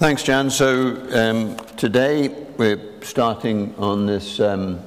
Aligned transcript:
Thanks, 0.00 0.22
Jan. 0.22 0.48
So 0.48 0.96
um, 1.12 1.58
today 1.76 2.28
we're 2.56 2.80
starting 3.02 3.74
on 3.76 4.06
this 4.06 4.40
um, 4.40 4.80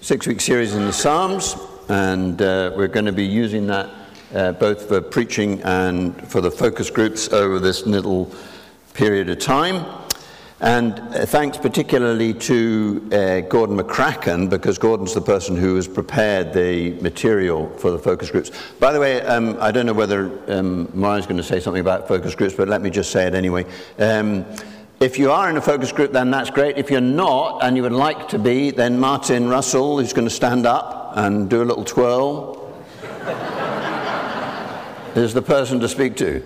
six-week 0.00 0.40
series 0.40 0.76
in 0.76 0.84
the 0.84 0.92
Psalms, 0.92 1.56
and 1.88 2.40
uh, 2.40 2.70
we're 2.76 2.86
going 2.86 3.06
to 3.06 3.10
be 3.10 3.26
using 3.26 3.66
that 3.66 3.90
uh, 4.32 4.52
both 4.52 4.86
for 4.86 5.00
preaching 5.00 5.60
and 5.62 6.14
for 6.30 6.40
the 6.40 6.52
focus 6.52 6.88
groups 6.88 7.32
over 7.32 7.58
this 7.58 7.84
little 7.84 8.32
period 8.94 9.28
of 9.28 9.40
time. 9.40 9.84
And 10.60 10.92
uh, 10.92 11.24
thanks 11.24 11.56
particularly 11.56 12.34
to 12.34 13.08
uh, 13.12 13.40
Gordon 13.48 13.78
McCracken, 13.78 14.50
because 14.50 14.76
Gordon's 14.76 15.14
the 15.14 15.22
person 15.22 15.56
who 15.56 15.74
has 15.76 15.88
prepared 15.88 16.52
the 16.52 16.92
material 17.00 17.70
for 17.78 17.90
the 17.90 17.98
focus 17.98 18.30
groups. 18.30 18.50
By 18.78 18.92
the 18.92 19.00
way, 19.00 19.22
um, 19.22 19.56
I 19.58 19.70
don't 19.70 19.86
know 19.86 19.94
whether 19.94 20.26
um, 20.52 20.86
going 20.92 21.38
to 21.38 21.42
say 21.42 21.60
something 21.60 21.80
about 21.80 22.06
focus 22.06 22.34
groups, 22.34 22.54
but 22.54 22.68
let 22.68 22.82
me 22.82 22.90
just 22.90 23.10
say 23.10 23.26
it 23.26 23.34
anyway. 23.34 23.64
Um, 23.98 24.44
if 25.00 25.18
you 25.18 25.32
are 25.32 25.48
in 25.48 25.56
a 25.56 25.62
focus 25.62 25.92
group, 25.92 26.12
then 26.12 26.30
that's 26.30 26.50
great. 26.50 26.76
If 26.76 26.90
you're 26.90 27.00
not 27.00 27.64
and 27.64 27.74
you 27.74 27.82
would 27.82 27.92
like 27.92 28.28
to 28.28 28.38
be, 28.38 28.70
then 28.70 29.00
Martin 29.00 29.48
Russell 29.48 29.98
is 29.98 30.12
going 30.12 30.28
to 30.28 30.34
stand 30.34 30.66
up 30.66 31.12
and 31.16 31.48
do 31.48 31.62
a 31.62 31.64
little 31.64 31.84
twirl. 31.84 32.70
is 35.14 35.32
the 35.32 35.40
person 35.40 35.80
to 35.80 35.88
speak 35.88 36.16
to. 36.18 36.44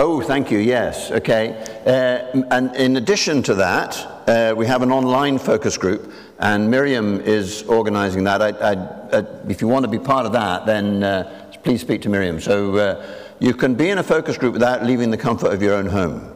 Oh, 0.00 0.20
thank 0.20 0.52
you, 0.52 0.58
yes, 0.58 1.10
okay. 1.10 1.60
Uh, 1.84 2.44
and 2.52 2.76
in 2.76 2.96
addition 2.98 3.42
to 3.42 3.54
that, 3.56 3.96
uh, 4.28 4.54
we 4.56 4.64
have 4.64 4.82
an 4.82 4.92
online 4.92 5.38
focus 5.38 5.76
group, 5.76 6.12
and 6.38 6.70
Miriam 6.70 7.20
is 7.20 7.64
organizing 7.64 8.22
that. 8.22 8.40
I, 8.40 8.50
I, 8.50 8.74
uh, 8.76 9.42
if 9.48 9.60
you 9.60 9.66
want 9.66 9.82
to 9.86 9.90
be 9.90 9.98
part 9.98 10.24
of 10.24 10.30
that, 10.34 10.66
then 10.66 11.02
uh, 11.02 11.50
please 11.64 11.80
speak 11.80 12.00
to 12.02 12.08
Miriam. 12.08 12.38
So 12.40 12.76
uh, 12.76 13.06
you 13.40 13.52
can 13.54 13.74
be 13.74 13.90
in 13.90 13.98
a 13.98 14.04
focus 14.04 14.38
group 14.38 14.52
without 14.52 14.84
leaving 14.84 15.10
the 15.10 15.16
comfort 15.16 15.52
of 15.52 15.60
your 15.60 15.74
own 15.74 15.86
home. 15.86 16.32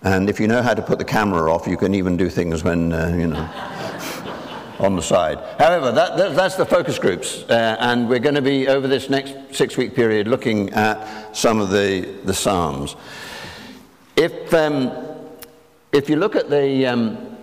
And 0.00 0.30
if 0.30 0.40
you 0.40 0.48
know 0.48 0.62
how 0.62 0.72
to 0.72 0.80
put 0.80 0.98
the 0.98 1.04
camera 1.04 1.52
off, 1.52 1.66
you 1.66 1.76
can 1.76 1.94
even 1.94 2.16
do 2.16 2.30
things 2.30 2.64
when, 2.64 2.94
uh, 2.94 3.14
you 3.14 3.26
know 3.26 3.81
on 4.82 4.96
the 4.96 5.02
side. 5.02 5.38
However, 5.58 5.92
that, 5.92 6.16
that, 6.16 6.34
that's 6.34 6.56
the 6.56 6.66
focus 6.66 6.98
groups, 6.98 7.44
uh, 7.48 7.76
and 7.80 8.08
we're 8.08 8.18
going 8.18 8.34
to 8.34 8.42
be, 8.42 8.68
over 8.68 8.88
this 8.88 9.08
next 9.08 9.54
six 9.54 9.76
week 9.76 9.94
period, 9.94 10.28
looking 10.28 10.70
at 10.70 11.36
some 11.36 11.60
of 11.60 11.70
the, 11.70 12.00
the 12.24 12.34
Psalms. 12.34 12.96
If, 14.16 14.52
um, 14.54 14.92
if 15.92 16.08
you 16.08 16.16
look 16.16 16.36
at 16.36 16.50
the, 16.50 16.86
um, 16.86 17.36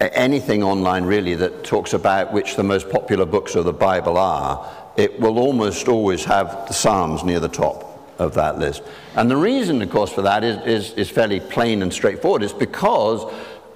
anything 0.00 0.62
online 0.62 1.04
really 1.04 1.34
that 1.34 1.64
talks 1.64 1.92
about 1.92 2.32
which 2.32 2.56
the 2.56 2.62
most 2.62 2.90
popular 2.90 3.26
books 3.26 3.54
of 3.54 3.64
the 3.64 3.72
Bible 3.72 4.16
are, 4.16 4.68
it 4.96 5.18
will 5.20 5.38
almost 5.38 5.88
always 5.88 6.24
have 6.24 6.66
the 6.68 6.74
Psalms 6.74 7.24
near 7.24 7.40
the 7.40 7.48
top 7.48 7.84
of 8.18 8.34
that 8.34 8.58
list. 8.58 8.82
And 9.14 9.30
the 9.30 9.36
reason, 9.36 9.80
of 9.80 9.90
course, 9.90 10.12
for 10.12 10.22
that 10.22 10.42
is, 10.42 10.58
is, 10.66 10.92
is 10.94 11.10
fairly 11.10 11.40
plain 11.40 11.82
and 11.82 11.92
straightforward. 11.92 12.42
It's 12.42 12.52
because 12.52 13.24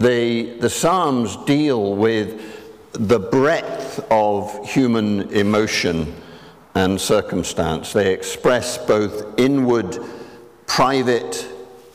the, 0.02 0.58
the 0.58 0.70
Psalms 0.70 1.36
deal 1.44 1.94
with 1.94 2.40
the 2.92 3.18
breadth 3.18 4.04
of 4.10 4.68
human 4.68 5.30
emotion 5.30 6.14
and 6.74 7.00
circumstance. 7.00 7.92
They 7.92 8.12
express 8.12 8.78
both 8.78 9.38
inward, 9.38 9.98
private 10.66 11.34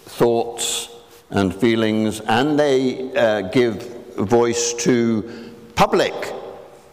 thoughts 0.05 0.89
and 1.29 1.53
feelings, 1.53 2.21
and 2.21 2.57
they 2.57 3.13
uh, 3.15 3.41
give 3.41 4.15
voice 4.15 4.73
to 4.73 5.53
public 5.75 6.13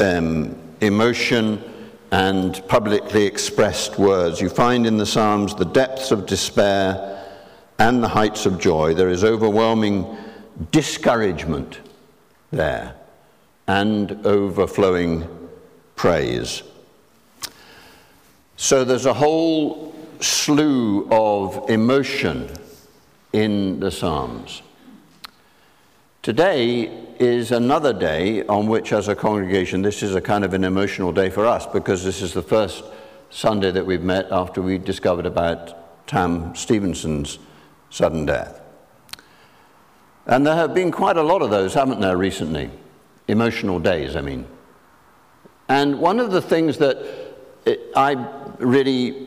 um, 0.01 0.57
emotion 0.81 1.63
and 2.11 2.67
publicly 2.69 3.25
expressed 3.25 3.99
words. 3.99 4.41
You 4.41 4.49
find 4.49 4.87
in 4.87 4.97
the 4.97 5.07
Psalms 5.07 5.55
the 5.55 5.65
depths 5.65 6.11
of 6.11 6.27
despair 6.27 7.25
and 7.79 8.03
the 8.03 8.09
heights 8.09 8.47
of 8.47 8.61
joy. 8.61 8.95
There 8.95 9.09
is 9.09 9.25
overwhelming 9.25 10.17
discouragement 10.71 11.81
there 12.51 12.95
and 13.67 14.27
overflowing 14.27 15.27
praise. 15.97 16.63
So 18.57 18.85
there's 18.85 19.07
a 19.07 19.15
whole 19.15 19.95
slew 20.21 21.09
of 21.11 21.69
emotion 21.69 22.51
in 23.33 23.81
the 23.81 23.91
Psalms. 23.91 24.63
Today 26.23 26.85
is 27.19 27.53
another 27.53 27.93
day 27.93 28.47
on 28.47 28.67
which, 28.67 28.93
as 28.93 29.09
a 29.09 29.15
congregation, 29.15 29.83
this 29.83 30.03
is 30.03 30.15
a 30.15 30.21
kind 30.21 30.45
of 30.45 30.55
an 30.55 30.65
emotional 30.65 31.13
day 31.13 31.31
for 31.31 31.47
us 31.47 31.67
because 31.67 32.05
this 32.05 32.23
is 32.23 32.33
the 32.33 32.43
first 32.43 32.85
Sunday 33.31 33.71
that 33.71 33.85
we've 33.85 34.03
met 34.03 34.29
after 34.31 34.63
we 34.63 34.79
discovered 34.79 35.27
about 35.27 36.07
Tam 36.07 36.55
Stevenson's 36.55 37.39
sudden 37.91 38.25
death. 38.25 38.64
And 40.27 40.47
there 40.47 40.57
have 40.57 40.75
been 40.75 40.91
quite 40.91 41.17
a 41.17 41.23
lot 41.23 41.43
of 41.43 41.51
those, 41.51 41.75
haven't 41.75 42.01
there, 42.01 42.17
recently? 42.17 42.71
Emotional 43.29 43.79
days, 43.79 44.17
I 44.17 44.21
mean. 44.23 44.47
And 45.69 45.99
one 45.99 46.21
of 46.21 46.31
the 46.31 46.41
things 46.41 46.79
that 46.79 46.99
I 47.97 48.13
really 48.59 49.27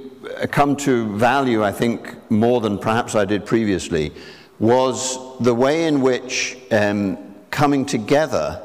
come 0.51 0.75
to 0.77 1.15
value, 1.17 1.63
I 1.63 1.71
think, 1.71 2.15
more 2.31 2.61
than 2.61 2.77
perhaps 2.77 3.15
I 3.15 3.25
did 3.25 3.45
previously, 3.45 4.11
was 4.59 5.17
the 5.39 5.53
way 5.53 5.85
in 5.85 6.01
which 6.01 6.57
um, 6.71 7.35
coming 7.51 7.85
together 7.85 8.61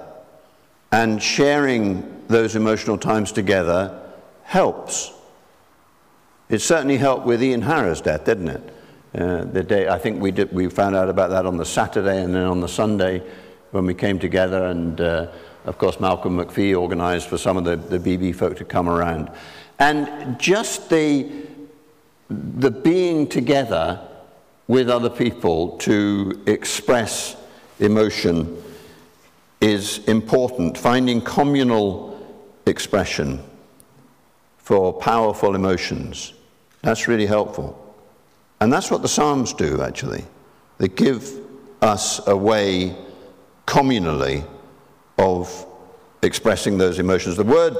and 0.90 1.22
sharing 1.22 2.22
those 2.28 2.56
emotional 2.56 2.98
times 2.98 3.32
together 3.32 3.98
helps. 4.42 5.12
It 6.48 6.60
certainly 6.60 6.98
helped 6.98 7.24
with 7.24 7.42
Ian 7.42 7.62
Harrow's 7.62 8.00
death, 8.00 8.24
didn't 8.24 8.48
it? 8.48 8.74
Uh, 9.14 9.44
the 9.44 9.62
day 9.62 9.88
I 9.88 9.98
think 9.98 10.22
we 10.22 10.30
did, 10.30 10.52
we 10.52 10.68
found 10.68 10.96
out 10.96 11.10
about 11.10 11.30
that 11.30 11.44
on 11.44 11.58
the 11.58 11.66
Saturday 11.66 12.22
and 12.22 12.34
then 12.34 12.44
on 12.44 12.60
the 12.60 12.68
Sunday 12.68 13.22
when 13.70 13.84
we 13.84 13.94
came 13.94 14.18
together 14.18 14.66
and 14.66 15.00
uh, 15.00 15.26
of 15.66 15.76
course 15.76 16.00
Malcolm 16.00 16.38
McPhee 16.38 16.78
organized 16.78 17.28
for 17.28 17.36
some 17.36 17.56
of 17.58 17.64
the, 17.64 17.76
the 17.76 17.98
BB 17.98 18.34
folk 18.34 18.56
to 18.56 18.64
come 18.64 18.88
around. 18.88 19.30
And 19.78 20.38
just 20.38 20.88
the 20.88 21.30
the 22.30 22.70
being 22.70 23.28
together 23.28 24.00
with 24.66 24.88
other 24.88 25.10
people 25.10 25.76
to 25.78 26.42
express 26.46 27.36
emotion 27.78 28.62
is 29.60 29.98
important. 30.08 30.78
Finding 30.78 31.20
communal 31.20 32.18
expression 32.64 33.40
for 34.56 34.92
powerful 34.92 35.54
emotions 35.54 36.32
that's 36.82 37.08
really 37.08 37.26
helpful 37.26 37.81
and 38.62 38.72
that's 38.72 38.92
what 38.92 39.02
the 39.02 39.08
Psalms 39.08 39.52
do, 39.52 39.82
actually. 39.82 40.24
They 40.78 40.86
give 40.86 41.28
us 41.80 42.24
a 42.28 42.36
way 42.36 42.94
communally 43.66 44.46
of 45.18 45.66
expressing 46.22 46.78
those 46.78 47.00
emotions. 47.00 47.36
The 47.36 47.42
word 47.42 47.74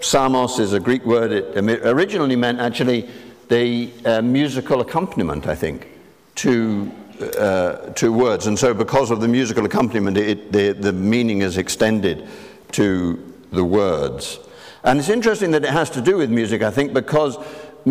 psalmos 0.00 0.60
is 0.60 0.74
a 0.74 0.80
Greek 0.80 1.06
word. 1.06 1.32
It 1.32 1.56
originally 1.86 2.36
meant 2.36 2.60
actually 2.60 3.08
the 3.48 3.90
uh, 4.04 4.20
musical 4.20 4.82
accompaniment, 4.82 5.46
I 5.46 5.54
think, 5.54 5.88
to, 6.34 6.92
uh, 7.38 7.90
to 7.94 8.12
words. 8.12 8.48
And 8.48 8.58
so, 8.58 8.74
because 8.74 9.10
of 9.10 9.22
the 9.22 9.28
musical 9.28 9.64
accompaniment, 9.64 10.18
it, 10.18 10.52
the, 10.52 10.72
the 10.72 10.92
meaning 10.92 11.40
is 11.40 11.56
extended 11.56 12.28
to 12.72 13.34
the 13.50 13.64
words. 13.64 14.40
And 14.84 14.98
it's 14.98 15.08
interesting 15.08 15.52
that 15.52 15.64
it 15.64 15.70
has 15.70 15.88
to 15.90 16.02
do 16.02 16.18
with 16.18 16.30
music, 16.30 16.62
I 16.62 16.70
think, 16.70 16.92
because 16.92 17.38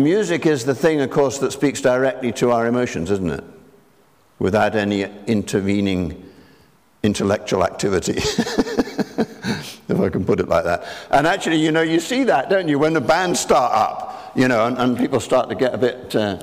music 0.02 0.46
is 0.46 0.64
the 0.64 0.74
thing, 0.74 1.00
of 1.00 1.10
course, 1.10 1.38
that 1.38 1.52
speaks 1.52 1.80
directly 1.80 2.32
to 2.32 2.50
our 2.50 2.66
emotions, 2.66 3.10
isn't 3.10 3.30
it? 3.30 3.44
Without 4.38 4.74
any 4.74 5.02
intervening 5.26 6.24
intellectual 7.02 7.64
activity, 7.64 8.12
if 8.18 10.00
I 10.00 10.08
can 10.08 10.24
put 10.24 10.40
it 10.40 10.48
like 10.48 10.64
that. 10.64 10.86
And 11.10 11.26
actually, 11.26 11.56
you 11.56 11.72
know, 11.72 11.82
you 11.82 12.00
see 12.00 12.24
that, 12.24 12.50
don't 12.50 12.68
you, 12.68 12.78
when 12.78 12.92
the 12.92 13.00
bands 13.00 13.40
start 13.40 13.72
up, 13.72 14.32
you 14.36 14.48
know, 14.48 14.66
and, 14.66 14.78
and 14.78 14.98
people 14.98 15.20
start 15.20 15.48
to 15.48 15.54
get 15.54 15.74
a 15.74 15.78
bit 15.78 16.14
uh, 16.14 16.38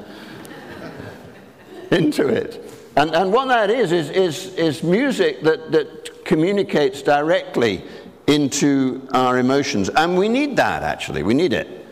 into 1.92 2.28
it. 2.28 2.62
And, 2.96 3.14
and 3.14 3.32
what 3.32 3.48
that 3.50 3.70
is, 3.70 3.92
is, 3.92 4.10
is, 4.10 4.54
is 4.56 4.82
music 4.84 5.42
that, 5.44 5.72
that 5.72 6.24
communicates 6.26 7.02
directly 7.02 7.84
into 8.28 9.08
our 9.14 9.38
emotions. 9.38 9.90
And 9.90 10.18
we 10.18 10.30
need 10.30 10.56
that, 10.58 10.84
actually. 10.84 11.24
We 11.24 11.34
need 11.34 11.54
it. 11.54 11.85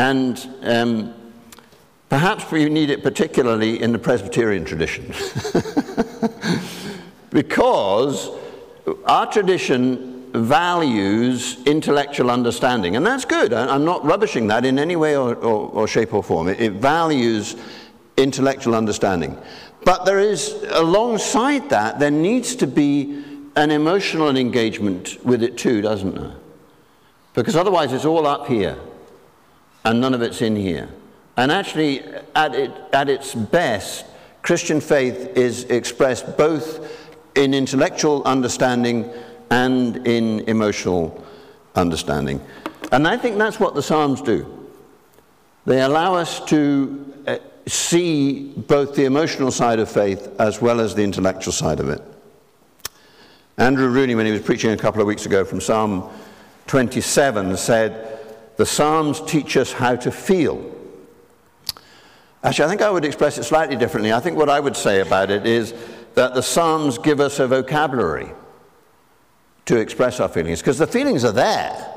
And 0.00 0.48
um, 0.62 1.14
perhaps 2.08 2.50
we 2.50 2.70
need 2.70 2.88
it 2.88 3.02
particularly 3.02 3.82
in 3.82 3.92
the 3.92 3.98
Presbyterian 3.98 4.64
tradition. 4.64 5.04
because 7.30 8.30
our 9.04 9.30
tradition 9.30 10.32
values 10.32 11.62
intellectual 11.66 12.30
understanding, 12.30 12.96
and 12.96 13.04
that's 13.04 13.26
good. 13.26 13.52
I'm 13.52 13.84
not 13.84 14.02
rubbishing 14.02 14.46
that 14.46 14.64
in 14.64 14.78
any 14.78 14.96
way 14.96 15.18
or, 15.18 15.34
or, 15.34 15.68
or 15.68 15.86
shape 15.86 16.14
or 16.14 16.22
form. 16.22 16.48
It, 16.48 16.58
it 16.60 16.72
values 16.72 17.56
intellectual 18.16 18.76
understanding. 18.76 19.36
But 19.84 20.06
there 20.06 20.18
is, 20.18 20.64
alongside 20.70 21.68
that, 21.68 21.98
there 21.98 22.10
needs 22.10 22.56
to 22.56 22.66
be 22.66 23.22
an 23.54 23.70
emotional 23.70 24.34
engagement 24.34 25.22
with 25.26 25.42
it 25.42 25.58
too, 25.58 25.82
doesn't 25.82 26.14
there? 26.14 26.32
Because 27.34 27.54
otherwise 27.54 27.92
it's 27.92 28.06
all 28.06 28.26
up 28.26 28.46
here 28.46 28.78
and 29.84 30.00
none 30.00 30.14
of 30.14 30.22
it's 30.22 30.42
in 30.42 30.56
here. 30.56 30.88
And 31.36 31.50
actually, 31.50 32.02
at, 32.34 32.54
it, 32.54 32.72
at 32.92 33.08
its 33.08 33.34
best, 33.34 34.04
Christian 34.42 34.80
faith 34.80 35.36
is 35.36 35.64
expressed 35.64 36.36
both 36.36 37.08
in 37.34 37.54
intellectual 37.54 38.22
understanding 38.24 39.10
and 39.50 40.06
in 40.06 40.40
emotional 40.40 41.24
understanding. 41.74 42.40
And 42.92 43.06
I 43.06 43.16
think 43.16 43.38
that's 43.38 43.60
what 43.60 43.74
the 43.74 43.82
Psalms 43.82 44.20
do. 44.20 44.68
They 45.64 45.82
allow 45.82 46.14
us 46.14 46.44
to 46.46 47.14
uh, 47.26 47.38
see 47.66 48.52
both 48.56 48.94
the 48.94 49.04
emotional 49.04 49.50
side 49.50 49.78
of 49.78 49.90
faith 49.90 50.28
as 50.38 50.60
well 50.60 50.80
as 50.80 50.94
the 50.94 51.04
intellectual 51.04 51.52
side 51.52 51.80
of 51.80 51.88
it. 51.88 52.02
Andrew 53.58 53.88
Rooney, 53.88 54.14
when 54.14 54.26
he 54.26 54.32
was 54.32 54.40
preaching 54.40 54.70
a 54.70 54.76
couple 54.76 55.00
of 55.00 55.06
weeks 55.06 55.26
ago 55.26 55.44
from 55.44 55.60
Psalm 55.60 56.10
27, 56.66 57.56
said, 57.56 58.19
The 58.60 58.66
Psalms 58.66 59.22
teach 59.22 59.56
us 59.56 59.72
how 59.72 59.96
to 59.96 60.12
feel. 60.12 60.62
Actually, 62.44 62.66
I 62.66 62.68
think 62.68 62.82
I 62.82 62.90
would 62.90 63.06
express 63.06 63.38
it 63.38 63.44
slightly 63.44 63.74
differently. 63.74 64.12
I 64.12 64.20
think 64.20 64.36
what 64.36 64.50
I 64.50 64.60
would 64.60 64.76
say 64.76 65.00
about 65.00 65.30
it 65.30 65.46
is 65.46 65.72
that 66.12 66.34
the 66.34 66.42
Psalms 66.42 66.98
give 66.98 67.20
us 67.20 67.38
a 67.38 67.48
vocabulary 67.48 68.30
to 69.64 69.78
express 69.78 70.20
our 70.20 70.28
feelings, 70.28 70.60
because 70.60 70.76
the 70.76 70.86
feelings 70.86 71.24
are 71.24 71.32
there. 71.32 71.90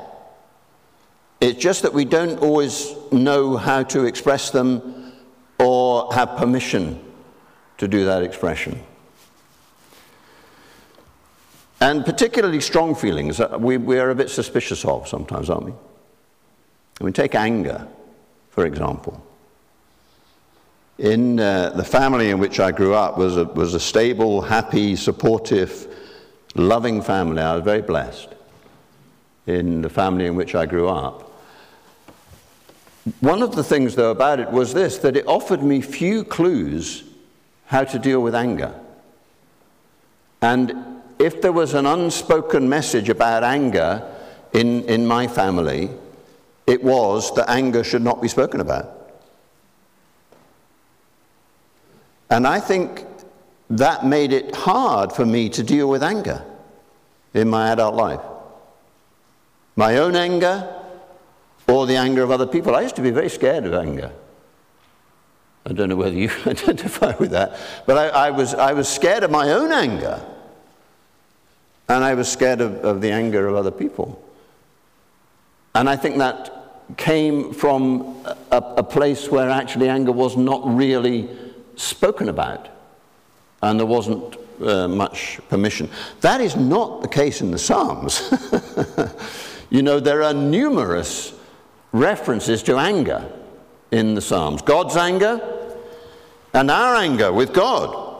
It's 1.38 1.58
just 1.58 1.82
that 1.82 1.92
we 1.92 2.06
don't 2.06 2.38
always 2.38 2.94
know 3.12 3.58
how 3.58 3.82
to 3.82 4.06
express 4.06 4.48
them 4.48 5.12
or 5.58 6.14
have 6.14 6.34
permission 6.38 6.98
to 7.76 7.86
do 7.86 8.06
that 8.06 8.22
expression. 8.22 8.82
And 11.82 12.06
particularly 12.06 12.62
strong 12.62 12.94
feelings, 12.94 13.38
uh, 13.38 13.58
we, 13.60 13.76
we 13.76 13.98
are 13.98 14.08
a 14.08 14.14
bit 14.14 14.30
suspicious 14.30 14.82
of 14.86 15.06
sometimes, 15.06 15.50
aren't 15.50 15.66
we? 15.66 15.72
I 17.00 17.04
mean, 17.04 17.12
take 17.12 17.34
anger, 17.34 17.86
for 18.50 18.66
example. 18.66 19.20
In 20.98 21.40
uh, 21.40 21.70
the 21.70 21.84
family 21.84 22.30
in 22.30 22.38
which 22.38 22.60
I 22.60 22.70
grew 22.70 22.94
up 22.94 23.18
was 23.18 23.36
a, 23.36 23.44
was 23.44 23.74
a 23.74 23.80
stable, 23.80 24.40
happy, 24.40 24.94
supportive, 24.94 25.88
loving 26.54 27.02
family. 27.02 27.42
I 27.42 27.56
was 27.56 27.64
very 27.64 27.82
blessed 27.82 28.28
in 29.46 29.82
the 29.82 29.90
family 29.90 30.26
in 30.26 30.36
which 30.36 30.54
I 30.54 30.66
grew 30.66 30.88
up. 30.88 31.32
One 33.20 33.42
of 33.42 33.54
the 33.54 33.64
things, 33.64 33.96
though, 33.96 34.12
about 34.12 34.40
it 34.40 34.50
was 34.50 34.72
this 34.72 34.98
that 34.98 35.16
it 35.16 35.26
offered 35.26 35.62
me 35.62 35.80
few 35.80 36.24
clues 36.24 37.04
how 37.66 37.84
to 37.84 37.98
deal 37.98 38.20
with 38.20 38.34
anger. 38.34 38.72
And 40.40 40.74
if 41.18 41.42
there 41.42 41.52
was 41.52 41.74
an 41.74 41.86
unspoken 41.86 42.68
message 42.68 43.08
about 43.08 43.42
anger 43.42 44.02
in, 44.52 44.84
in 44.84 45.06
my 45.06 45.26
family, 45.26 45.90
it 46.66 46.82
was 46.82 47.34
that 47.34 47.50
anger 47.50 47.84
should 47.84 48.02
not 48.02 48.22
be 48.22 48.28
spoken 48.28 48.60
about. 48.60 49.00
And 52.30 52.46
I 52.46 52.58
think 52.58 53.04
that 53.70 54.06
made 54.06 54.32
it 54.32 54.54
hard 54.54 55.12
for 55.12 55.26
me 55.26 55.48
to 55.50 55.62
deal 55.62 55.88
with 55.88 56.02
anger 56.02 56.44
in 57.32 57.48
my 57.48 57.70
adult 57.70 57.94
life. 57.94 58.20
My 59.76 59.98
own 59.98 60.16
anger 60.16 60.68
or 61.66 61.86
the 61.86 61.96
anger 61.96 62.22
of 62.22 62.30
other 62.30 62.46
people. 62.46 62.74
I 62.74 62.82
used 62.82 62.96
to 62.96 63.02
be 63.02 63.10
very 63.10 63.28
scared 63.28 63.64
of 63.64 63.74
anger. 63.74 64.12
I 65.66 65.72
don't 65.72 65.88
know 65.88 65.96
whether 65.96 66.14
you 66.14 66.30
identify 66.46 67.14
with 67.16 67.30
that, 67.30 67.58
but 67.86 67.96
I, 67.96 68.26
I, 68.26 68.30
was, 68.30 68.54
I 68.54 68.72
was 68.72 68.88
scared 68.88 69.22
of 69.22 69.30
my 69.30 69.50
own 69.50 69.72
anger. 69.72 70.24
And 71.88 72.02
I 72.02 72.14
was 72.14 72.30
scared 72.30 72.60
of, 72.60 72.76
of 72.84 73.00
the 73.00 73.10
anger 73.10 73.46
of 73.46 73.56
other 73.56 73.70
people. 73.70 74.22
And 75.74 75.88
I 75.88 75.96
think 75.96 76.18
that 76.18 76.50
came 76.96 77.52
from 77.52 78.16
a, 78.50 78.58
a 78.76 78.82
place 78.82 79.30
where 79.30 79.50
actually 79.50 79.88
anger 79.88 80.12
was 80.12 80.36
not 80.36 80.62
really 80.64 81.28
spoken 81.76 82.28
about. 82.28 82.68
And 83.62 83.80
there 83.80 83.86
wasn't 83.86 84.36
uh, 84.62 84.86
much 84.88 85.40
permission. 85.48 85.88
That 86.20 86.40
is 86.40 86.54
not 86.54 87.02
the 87.02 87.08
case 87.08 87.40
in 87.40 87.50
the 87.50 87.58
Psalms. 87.58 88.30
you 89.70 89.82
know, 89.82 89.98
there 89.98 90.22
are 90.22 90.34
numerous 90.34 91.34
references 91.92 92.62
to 92.64 92.76
anger 92.76 93.30
in 93.90 94.14
the 94.14 94.20
Psalms 94.20 94.62
God's 94.62 94.96
anger 94.96 95.40
and 96.52 96.70
our 96.70 96.96
anger 96.96 97.32
with 97.32 97.52
God. 97.52 98.12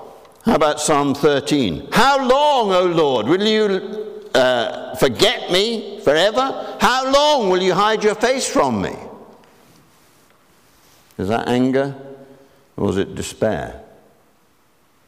How 0.44 0.56
about 0.56 0.80
Psalm 0.80 1.14
13? 1.14 1.88
How 1.92 2.18
long, 2.26 2.72
O 2.72 2.84
Lord, 2.86 3.26
will 3.26 3.42
you 3.42 4.30
uh, 4.34 4.94
forget 4.96 5.50
me 5.50 5.93
forever? 6.04 6.76
How 6.80 7.10
long 7.10 7.50
will 7.50 7.62
you 7.62 7.74
hide 7.74 8.04
your 8.04 8.14
face 8.14 8.48
from 8.48 8.82
me? 8.82 8.94
Is 11.18 11.28
that 11.28 11.48
anger 11.48 11.94
or 12.76 12.90
is 12.90 12.96
it 12.96 13.14
despair? 13.14 13.82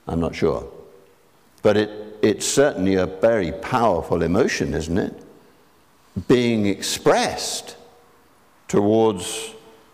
I'm 0.07 0.21
not 0.21 0.35
sure. 0.35 0.69
But 1.63 1.77
it, 1.77 2.19
it's 2.23 2.47
certainly 2.47 2.95
a 2.95 3.07
very 3.07 3.53
powerful 3.53 4.23
emotion, 4.23 4.75
isn't 4.75 4.99
it? 4.99 5.15
Being 6.29 6.67
expressed 6.67 7.77
towards 8.69 9.53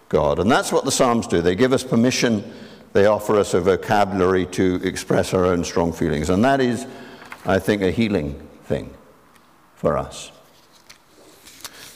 God. 0.09 0.39
And 0.39 0.51
that's 0.51 0.73
what 0.73 0.85
the 0.85 0.93
Psalms 0.93 1.27
do. 1.27 1.41
They 1.41 1.55
give 1.55 1.73
us 1.73 1.83
permission, 1.83 2.53
they 2.93 3.07
offer 3.07 3.39
us 3.39 3.55
a 3.55 3.61
vocabulary 3.61 4.47
to 4.47 4.81
express 4.85 5.33
our 5.33 5.47
own 5.47 5.65
strong 5.65 5.93
feelings. 5.93 6.29
And 6.29 6.45
that 6.45 6.61
is, 6.61 6.87
I 7.47 7.59
think, 7.59 7.83
a 7.83 7.91
healing 7.91 8.49
thing 8.65 8.93
for 9.75 9.97
us. 9.97 10.32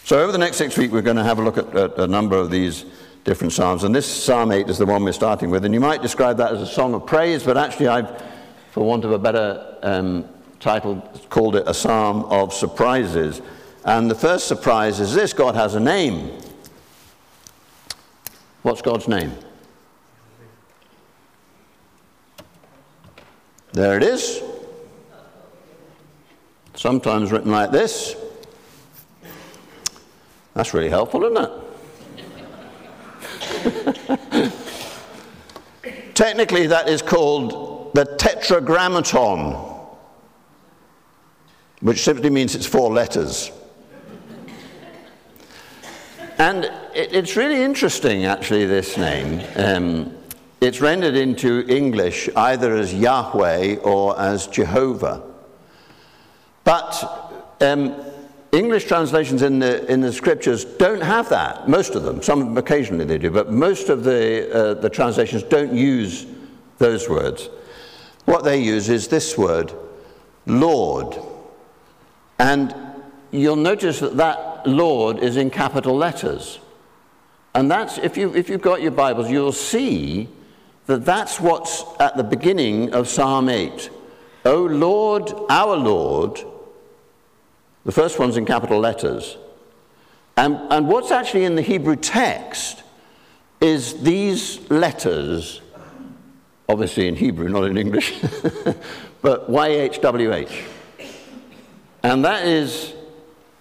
So, 0.06 0.22
over 0.22 0.30
the 0.30 0.38
next 0.38 0.58
six 0.58 0.78
weeks, 0.78 0.92
we're 0.92 1.02
going 1.02 1.16
to 1.16 1.24
have 1.24 1.40
a 1.40 1.42
look 1.42 1.58
at, 1.58 1.74
at 1.74 1.98
a 1.98 2.06
number 2.06 2.36
of 2.36 2.48
these 2.48 2.84
different 3.24 3.52
Psalms. 3.52 3.82
And 3.82 3.92
this 3.92 4.06
Psalm 4.06 4.52
8 4.52 4.70
is 4.70 4.78
the 4.78 4.86
one 4.86 5.02
we're 5.02 5.10
starting 5.10 5.50
with. 5.50 5.64
And 5.64 5.74
you 5.74 5.80
might 5.80 6.00
describe 6.00 6.36
that 6.36 6.52
as 6.52 6.62
a 6.62 6.66
song 6.66 6.94
of 6.94 7.04
praise, 7.04 7.42
but 7.42 7.56
actually, 7.56 7.88
I've, 7.88 8.22
for 8.70 8.86
want 8.86 9.04
of 9.04 9.10
a 9.10 9.18
better 9.18 9.76
um, 9.82 10.24
title, 10.60 11.00
called 11.28 11.56
it 11.56 11.64
a 11.66 11.74
Psalm 11.74 12.22
of 12.26 12.54
surprises. 12.54 13.42
And 13.84 14.08
the 14.08 14.14
first 14.14 14.46
surprise 14.46 15.00
is 15.00 15.12
this 15.12 15.32
God 15.32 15.56
has 15.56 15.74
a 15.74 15.80
name. 15.80 16.38
What's 18.62 18.82
God's 18.82 19.08
name? 19.08 19.32
There 23.72 23.96
it 23.96 24.04
is. 24.04 24.40
Sometimes 26.76 27.32
written 27.32 27.50
like 27.50 27.72
this. 27.72 28.14
That's 30.56 30.72
really 30.72 30.88
helpful, 30.88 31.22
isn't 31.24 31.50
it? 34.42 34.52
Technically, 36.14 36.66
that 36.68 36.88
is 36.88 37.02
called 37.02 37.92
the 37.94 38.06
tetragrammaton, 38.16 39.54
which 41.80 42.02
simply 42.02 42.30
means 42.30 42.54
it's 42.54 42.64
four 42.64 42.90
letters. 42.90 43.52
And 46.38 46.64
it, 46.94 47.12
it's 47.12 47.36
really 47.36 47.62
interesting, 47.62 48.24
actually, 48.24 48.64
this 48.64 48.96
name. 48.96 49.42
Um, 49.56 50.16
it's 50.62 50.80
rendered 50.80 51.16
into 51.16 51.66
English 51.68 52.30
either 52.34 52.74
as 52.76 52.94
Yahweh 52.94 53.76
or 53.82 54.18
as 54.18 54.46
Jehovah. 54.46 55.22
But 56.64 57.44
um, 57.60 57.94
English 58.52 58.84
translations 58.84 59.42
in 59.42 59.58
the, 59.58 59.90
in 59.92 60.00
the 60.00 60.12
scriptures 60.12 60.64
don't 60.64 61.02
have 61.02 61.28
that, 61.28 61.68
most 61.68 61.94
of 61.94 62.04
them. 62.04 62.22
Some 62.22 62.56
occasionally 62.56 63.04
they 63.04 63.18
do, 63.18 63.30
but 63.30 63.50
most 63.50 63.88
of 63.88 64.04
the, 64.04 64.52
uh, 64.52 64.74
the 64.74 64.88
translations 64.88 65.42
don't 65.42 65.74
use 65.74 66.26
those 66.78 67.08
words. 67.08 67.48
What 68.24 68.44
they 68.44 68.62
use 68.62 68.88
is 68.88 69.08
this 69.08 69.36
word, 69.36 69.72
Lord. 70.46 71.16
And 72.38 72.74
you'll 73.30 73.56
notice 73.56 74.00
that 74.00 74.16
that 74.16 74.66
Lord 74.66 75.18
is 75.18 75.36
in 75.36 75.50
capital 75.50 75.96
letters. 75.96 76.58
And 77.54 77.70
that's, 77.70 77.98
if, 77.98 78.16
you, 78.16 78.34
if 78.34 78.48
you've 78.48 78.62
got 78.62 78.82
your 78.82 78.90
Bibles, 78.90 79.30
you'll 79.30 79.52
see 79.52 80.28
that 80.86 81.04
that's 81.04 81.40
what's 81.40 81.84
at 81.98 82.16
the 82.16 82.24
beginning 82.24 82.92
of 82.92 83.08
Psalm 83.08 83.48
8. 83.48 83.90
O 84.44 84.62
Lord, 84.62 85.32
our 85.48 85.76
Lord, 85.76 86.40
the 87.86 87.92
first 87.92 88.18
one's 88.18 88.36
in 88.36 88.44
capital 88.44 88.80
letters. 88.80 89.36
And, 90.36 90.58
and 90.70 90.88
what's 90.88 91.12
actually 91.12 91.44
in 91.44 91.54
the 91.54 91.62
Hebrew 91.62 91.94
text 91.94 92.82
is 93.60 94.02
these 94.02 94.68
letters, 94.70 95.60
obviously 96.68 97.06
in 97.06 97.14
Hebrew, 97.14 97.48
not 97.48 97.62
in 97.62 97.78
English, 97.78 98.20
but 99.22 99.48
YHWH. 99.48 100.64
And 102.02 102.24
that 102.24 102.44
is 102.44 102.92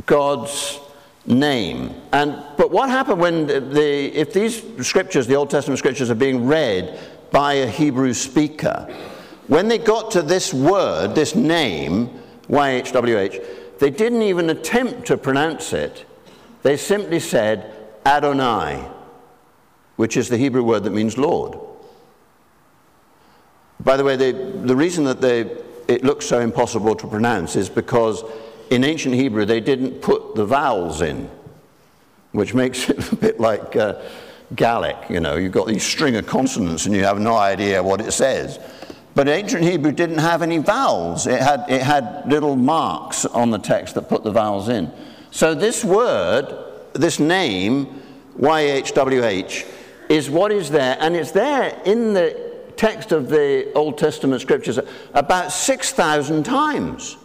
God's 0.07 0.79
name. 1.27 1.93
And, 2.11 2.43
but 2.57 2.71
what 2.71 2.89
happened 2.89 3.21
when 3.21 3.45
the, 3.45 4.11
if 4.13 4.33
these 4.33 4.63
scriptures, 4.85 5.27
the 5.27 5.35
Old 5.35 5.51
Testament 5.51 5.77
scriptures, 5.77 6.09
are 6.09 6.15
being 6.15 6.47
read 6.47 6.99
by 7.29 7.53
a 7.53 7.67
Hebrew 7.67 8.13
speaker, 8.13 8.91
when 9.47 9.67
they 9.67 9.77
got 9.77 10.09
to 10.11 10.23
this 10.23 10.51
word, 10.51 11.13
this 11.13 11.35
name, 11.35 12.09
YHWH, 12.49 13.64
they 13.79 13.89
didn't 13.89 14.21
even 14.21 14.49
attempt 14.49 15.07
to 15.07 15.17
pronounce 15.17 15.73
it. 15.73 16.05
They 16.63 16.77
simply 16.77 17.19
said 17.19 17.73
Adonai. 18.05 18.87
which 19.97 20.17
is 20.17 20.29
the 20.29 20.37
Hebrew 20.37 20.63
word 20.63 20.83
that 20.83 20.91
means 20.91 21.17
Lord. 21.17 21.57
By 23.79 23.97
the 23.97 24.03
way, 24.03 24.15
they, 24.15 24.31
the 24.31 24.75
reason 24.75 25.03
that 25.05 25.21
they, 25.21 25.41
it 25.87 26.03
looks 26.03 26.25
so 26.25 26.39
impossible 26.39 26.95
to 26.95 27.07
pronounce 27.07 27.55
is 27.55 27.69
because 27.69 28.23
in 28.69 28.83
ancient 28.83 29.15
Hebrew 29.15 29.45
they 29.45 29.59
didn't 29.59 30.01
put 30.01 30.35
the 30.35 30.45
vowels 30.45 31.01
in, 31.01 31.29
which 32.31 32.53
makes 32.53 32.89
it 32.89 33.11
a 33.11 33.15
bit 33.15 33.39
like 33.39 33.75
uh, 33.75 34.01
Gaelic. 34.55 34.97
You 35.09 35.19
know, 35.19 35.35
you've 35.35 35.51
got 35.51 35.67
these 35.67 35.83
string 35.83 36.15
of 36.15 36.25
consonants 36.25 36.85
and 36.85 36.95
you 36.95 37.03
have 37.03 37.19
no 37.19 37.35
idea 37.35 37.81
what 37.81 38.01
it 38.01 38.11
says. 38.11 38.59
But 39.15 39.29
ancient 39.29 39.63
Hebrew 39.63 39.93
didn't 39.93 40.17
have 40.17 40.41
any 40.41 40.57
vowels. 40.57 41.25
It 41.25 41.41
had, 41.41 41.65
it 41.69 41.81
had 41.81 42.23
little 42.27 42.57
marks 42.57 43.25
on 43.25 43.49
the 43.49 43.57
text 43.57 43.95
that 43.95 44.09
put 44.09 44.23
the 44.23 44.31
vowels 44.31 44.67
in. 44.67 44.91
So 45.31 45.55
this 45.55 45.85
word, 45.85 46.53
this 46.93 47.17
name, 47.17 48.01
YHWH, 48.37 49.65
is 50.09 50.29
what 50.29 50.51
is 50.51 50.69
there, 50.69 50.97
and 50.99 51.15
it's 51.15 51.31
there 51.31 51.81
in 51.85 52.13
the 52.13 52.53
text 52.75 53.13
of 53.13 53.29
the 53.29 53.71
Old 53.73 53.97
Testament 53.97 54.41
scriptures 54.41 54.79
about 55.13 55.51
6,000 55.51 56.43
times. 56.43 57.15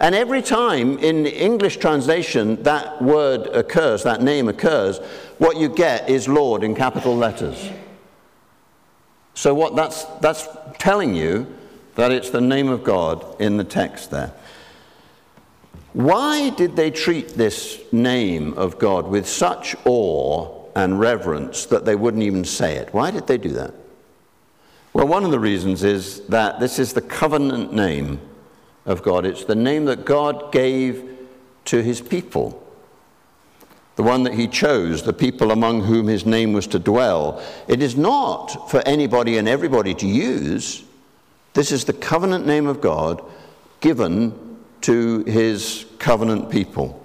And 0.00 0.14
every 0.14 0.42
time 0.42 0.98
in 0.98 1.26
English 1.26 1.76
translation 1.76 2.62
that 2.64 3.00
word 3.00 3.46
occurs, 3.48 4.02
that 4.02 4.22
name 4.22 4.48
occurs, 4.48 4.98
what 5.38 5.58
you 5.58 5.68
get 5.68 6.08
is 6.08 6.26
Lord 6.26 6.64
in 6.64 6.74
capital 6.74 7.14
letters. 7.14 7.70
So 9.34 9.54
what 9.54 9.76
that's, 9.76 10.04
that's 10.20 10.46
telling 10.78 11.14
you 11.14 11.46
that 11.94 12.12
it's 12.12 12.30
the 12.30 12.40
name 12.40 12.68
of 12.68 12.84
God 12.84 13.40
in 13.40 13.56
the 13.56 13.64
text 13.64 14.10
there. 14.10 14.32
Why 15.92 16.50
did 16.50 16.76
they 16.76 16.90
treat 16.90 17.30
this 17.30 17.80
name 17.92 18.54
of 18.54 18.78
God 18.78 19.08
with 19.08 19.28
such 19.28 19.74
awe 19.84 20.68
and 20.76 21.00
reverence 21.00 21.66
that 21.66 21.84
they 21.84 21.96
wouldn't 21.96 22.22
even 22.22 22.44
say 22.44 22.76
it? 22.76 22.94
Why 22.94 23.10
did 23.10 23.26
they 23.26 23.38
do 23.38 23.50
that? 23.50 23.74
Well, 24.92 25.06
one 25.06 25.24
of 25.24 25.30
the 25.30 25.40
reasons 25.40 25.82
is 25.82 26.20
that 26.26 26.60
this 26.60 26.78
is 26.78 26.92
the 26.92 27.00
covenant 27.00 27.72
name 27.72 28.20
of 28.86 29.02
God. 29.02 29.24
It's 29.24 29.44
the 29.44 29.54
name 29.54 29.84
that 29.86 30.04
God 30.04 30.52
gave 30.52 31.18
to 31.66 31.82
his 31.82 32.00
people, 32.00 32.62
the 33.96 34.02
one 34.02 34.22
that 34.22 34.34
he 34.34 34.46
chose, 34.46 35.02
the 35.02 35.12
people 35.12 35.50
among 35.50 35.82
whom 35.82 36.06
his 36.06 36.24
name 36.24 36.52
was 36.52 36.66
to 36.68 36.78
dwell. 36.78 37.42
It 37.68 37.82
is 37.82 37.96
not 37.96 38.70
for 38.70 38.80
anybody 38.86 39.36
and 39.36 39.48
everybody 39.48 39.94
to 39.94 40.06
use. 40.06 40.84
This 41.54 41.72
is 41.72 41.84
the 41.84 41.92
covenant 41.92 42.46
name 42.46 42.66
of 42.66 42.80
God 42.80 43.22
given 43.80 44.58
to 44.82 45.24
his 45.24 45.86
covenant 45.98 46.50
people. 46.50 47.04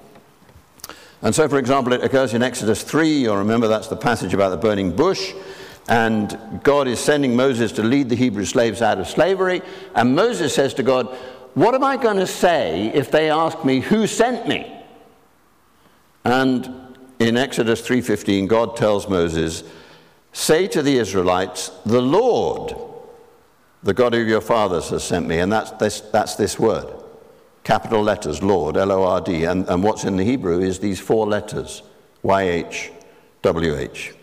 And 1.22 1.34
so, 1.34 1.50
for 1.50 1.58
example, 1.58 1.94
it 1.94 2.04
occurs 2.04 2.34
in 2.34 2.44
Exodus 2.44 2.84
3. 2.84 3.10
You'll 3.10 3.38
remember 3.38 3.68
that's 3.68 3.88
the 3.88 3.96
passage 3.96 4.34
about 4.34 4.50
the 4.50 4.58
burning 4.58 4.96
bush. 4.96 5.34
And 5.88 6.62
God 6.64 6.88
is 6.88 7.00
sending 7.00 7.36
Moses 7.36 7.72
to 7.74 7.84
lead 7.84 8.10
the 8.10 8.16
Hebrew 8.16 8.46
slaves 8.46 8.82
out 8.82 9.00
of 9.00 9.08
slavery. 9.08 9.62
And 9.96 10.16
Moses 10.16 10.54
says 10.54 10.74
to 10.76 10.84
God, 10.84 11.08
What 11.54 11.76
am 11.76 11.84
I 11.84 11.98
going 11.98 12.18
to 12.18 12.28
say 12.28 12.92
if 12.94 13.12
they 13.12 13.30
ask 13.30 13.64
me 13.64 13.80
who 13.80 14.08
sent 14.08 14.48
me? 14.48 14.72
And 16.26 16.70
in 17.20 17.38
Exodus 17.38 17.82
3:15, 17.82 18.48
God 18.48 18.76
tells 18.76 19.08
Moses, 19.08 19.64
Say 20.34 20.68
to 20.68 20.82
the 20.82 20.98
Israelites, 20.98 21.72
The 21.86 22.02
Lord, 22.02 22.76
the 23.84 23.94
God 23.94 24.14
of 24.14 24.28
your 24.28 24.42
fathers, 24.42 24.90
has 24.90 25.04
sent 25.04 25.28
me. 25.28 25.40
And 25.40 25.54
that's 25.54 25.72
this, 25.72 26.02
that's 26.02 26.36
this 26.36 26.60
word. 26.60 26.88
Capital 27.64 28.02
letters, 28.02 28.44
Lord, 28.44 28.76
L 28.76 28.92
O 28.92 29.04
R 29.04 29.22
D. 29.22 29.46
And, 29.46 29.68
and 29.70 29.82
what's 29.82 30.04
in 30.04 30.18
the 30.18 30.26
Hebrew 30.26 30.60
is 30.60 30.80
these 30.80 31.00
four 31.00 31.26
letters, 31.26 31.84
Y 32.22 32.42
H 32.42 32.92
W 33.44 33.78
H. 33.78 34.14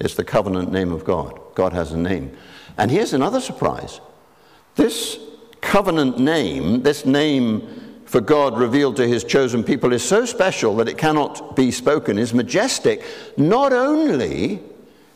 It's 0.00 0.14
the 0.14 0.24
covenant 0.24 0.72
name 0.72 0.90
of 0.90 1.04
God. 1.04 1.38
God 1.54 1.72
has 1.72 1.92
a 1.92 1.98
name. 1.98 2.36
And 2.76 2.90
here's 2.90 3.12
another 3.12 3.40
surprise 3.40 4.00
this 4.74 5.18
covenant 5.60 6.18
name, 6.18 6.82
this 6.82 7.04
name 7.04 7.91
for 8.12 8.20
God 8.20 8.58
revealed 8.58 8.96
to 8.96 9.08
his 9.08 9.24
chosen 9.24 9.64
people, 9.64 9.92
is 9.92 10.04
so 10.04 10.24
special 10.24 10.76
that 10.76 10.88
it 10.88 10.98
cannot 10.98 11.56
be 11.56 11.70
spoken, 11.70 12.18
is 12.18 12.34
majestic, 12.34 13.02
not 13.36 13.72
only 13.72 14.60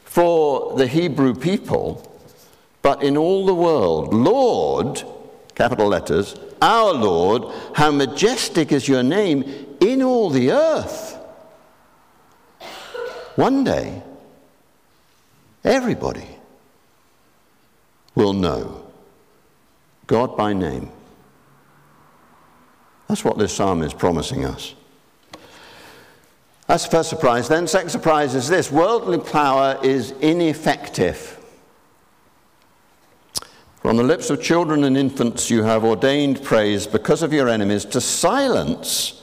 for 0.05 0.77
the 0.77 0.87
Hebrew 0.87 1.35
people, 1.35 2.03
but 2.81 3.03
in 3.03 3.17
all 3.17 3.45
the 3.45 3.55
world. 3.55 4.15
Lord, 4.15 5.03
capital 5.55 5.89
letters, 5.89 6.35
our 6.63 6.93
Lord, 6.93 7.45
how 7.75 7.91
majestic 7.91 8.73
is 8.73 8.89
your 8.89 9.03
name 9.03 9.77
in 9.81 10.03
all 10.03 10.31
the 10.31 10.53
earth. 10.53 11.19
One 13.37 13.63
day, 13.63 14.03
Everybody 15.67 16.25
will 18.15 18.33
know 18.33 18.87
God 20.07 20.37
by 20.37 20.53
name. 20.53 20.93
That's 23.09 23.25
what 23.25 23.39
this 23.39 23.55
psalm 23.55 23.83
is 23.83 23.95
promising 23.95 24.45
us. 24.45 24.75
That's 26.67 26.85
the 26.85 26.91
first 26.91 27.11
surprise. 27.11 27.49
Then, 27.49 27.69
second 27.69 27.91
surprise 27.91 28.35
is 28.35 28.49
this 28.49 28.73
worldly 28.73 29.19
power 29.19 29.79
is 29.83 30.11
ineffective. 30.21 31.39
From 33.81 33.97
the 33.97 34.03
lips 34.03 34.31
of 34.31 34.43
children 34.43 34.83
and 34.83 34.97
infants, 34.97 35.49
you 35.49 35.63
have 35.63 35.85
ordained 35.85 36.43
praise 36.43 36.89
because 36.89 37.23
of 37.23 37.33
your 37.33 37.49
enemies 37.49 37.85
to 37.85 38.01
silence 38.01 39.23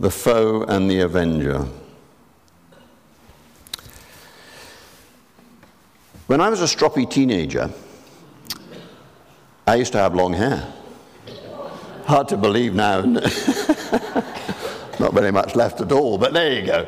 the 0.00 0.10
foe 0.10 0.64
and 0.64 0.90
the 0.90 1.00
avenger. 1.00 1.64
When 6.26 6.40
I 6.40 6.48
was 6.48 6.60
a 6.60 6.64
stroppy 6.64 7.08
teenager, 7.08 7.70
I 9.64 9.76
used 9.76 9.92
to 9.92 9.98
have 9.98 10.12
long 10.12 10.32
hair. 10.32 10.72
Hard 12.06 12.28
to 12.28 12.36
believe 12.36 12.72
now. 12.72 13.00
Not 15.00 15.12
very 15.12 15.32
much 15.32 15.56
left 15.56 15.80
at 15.80 15.90
all, 15.90 16.18
but 16.18 16.32
there 16.32 16.52
you 16.52 16.64
go. 16.64 16.86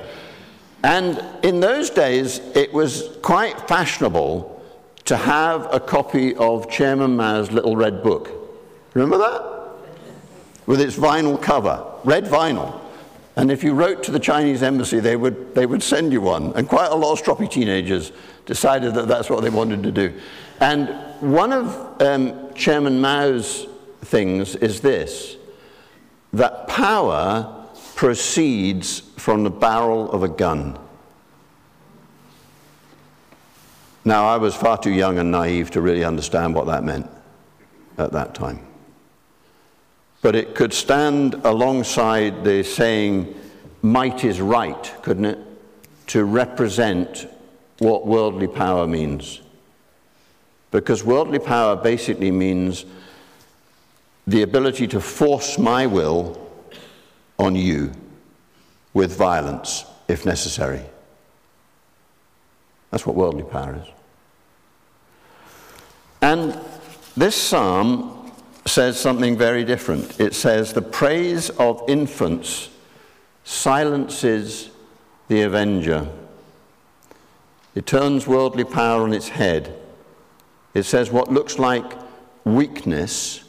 And 0.84 1.20
in 1.42 1.58
those 1.58 1.90
days, 1.90 2.38
it 2.54 2.72
was 2.72 3.16
quite 3.20 3.66
fashionable 3.66 4.62
to 5.06 5.16
have 5.16 5.74
a 5.74 5.80
copy 5.80 6.36
of 6.36 6.70
Chairman 6.70 7.16
Mao's 7.16 7.50
Little 7.50 7.74
Red 7.74 8.02
Book. 8.02 8.30
Remember 8.94 9.18
that? 9.18 9.42
With 10.66 10.80
its 10.80 10.96
vinyl 10.96 11.42
cover, 11.42 11.84
red 12.04 12.26
vinyl. 12.26 12.80
And 13.34 13.50
if 13.50 13.64
you 13.64 13.74
wrote 13.74 14.04
to 14.04 14.12
the 14.12 14.20
Chinese 14.20 14.62
embassy, 14.62 15.00
they 15.00 15.16
would, 15.16 15.54
they 15.54 15.66
would 15.66 15.82
send 15.82 16.12
you 16.12 16.20
one. 16.20 16.52
And 16.54 16.68
quite 16.68 16.90
a 16.90 16.94
lot 16.94 17.18
of 17.18 17.24
stroppy 17.24 17.50
teenagers 17.50 18.12
decided 18.46 18.94
that 18.94 19.08
that's 19.08 19.30
what 19.30 19.42
they 19.42 19.50
wanted 19.50 19.82
to 19.82 19.90
do. 19.90 20.14
And 20.60 20.88
one 21.20 21.52
of 21.52 22.00
um, 22.02 22.54
Chairman 22.54 23.00
Mao's 23.00 23.66
things 24.02 24.56
is 24.56 24.80
this 24.80 25.36
that 26.32 26.68
power 26.68 27.66
proceeds 27.94 29.00
from 29.16 29.42
the 29.42 29.50
barrel 29.50 30.10
of 30.12 30.22
a 30.22 30.28
gun. 30.28 30.78
Now, 34.04 34.26
I 34.28 34.36
was 34.36 34.54
far 34.54 34.78
too 34.78 34.92
young 34.92 35.18
and 35.18 35.30
naive 35.30 35.70
to 35.72 35.80
really 35.80 36.04
understand 36.04 36.54
what 36.54 36.66
that 36.66 36.84
meant 36.84 37.10
at 37.96 38.12
that 38.12 38.34
time. 38.34 38.60
But 40.22 40.34
it 40.34 40.54
could 40.54 40.72
stand 40.72 41.34
alongside 41.44 42.44
the 42.44 42.62
saying, 42.62 43.34
might 43.82 44.24
is 44.24 44.40
right, 44.40 44.94
couldn't 45.02 45.24
it? 45.24 45.38
To 46.08 46.24
represent 46.24 47.26
what 47.78 48.06
worldly 48.06 48.48
power 48.48 48.86
means. 48.86 49.40
Because 50.70 51.04
worldly 51.04 51.38
power 51.38 51.76
basically 51.76 52.30
means 52.30 52.84
the 54.28 54.42
ability 54.42 54.86
to 54.86 55.00
force 55.00 55.58
my 55.58 55.86
will 55.86 56.38
on 57.38 57.56
you 57.56 57.90
with 58.92 59.16
violence 59.16 59.86
if 60.06 60.26
necessary. 60.26 60.82
That's 62.90 63.06
what 63.06 63.16
worldly 63.16 63.44
power 63.44 63.80
is. 63.82 63.88
And 66.20 66.60
this 67.16 67.36
psalm 67.36 68.30
says 68.66 69.00
something 69.00 69.38
very 69.38 69.64
different. 69.64 70.20
It 70.20 70.34
says, 70.34 70.74
The 70.74 70.82
praise 70.82 71.48
of 71.48 71.82
infants 71.88 72.68
silences 73.44 74.68
the 75.28 75.40
avenger. 75.40 76.06
It 77.74 77.86
turns 77.86 78.26
worldly 78.26 78.64
power 78.64 79.04
on 79.04 79.14
its 79.14 79.30
head. 79.30 79.74
It 80.74 80.82
says, 80.82 81.10
What 81.10 81.32
looks 81.32 81.58
like 81.58 81.94
weakness 82.44 83.47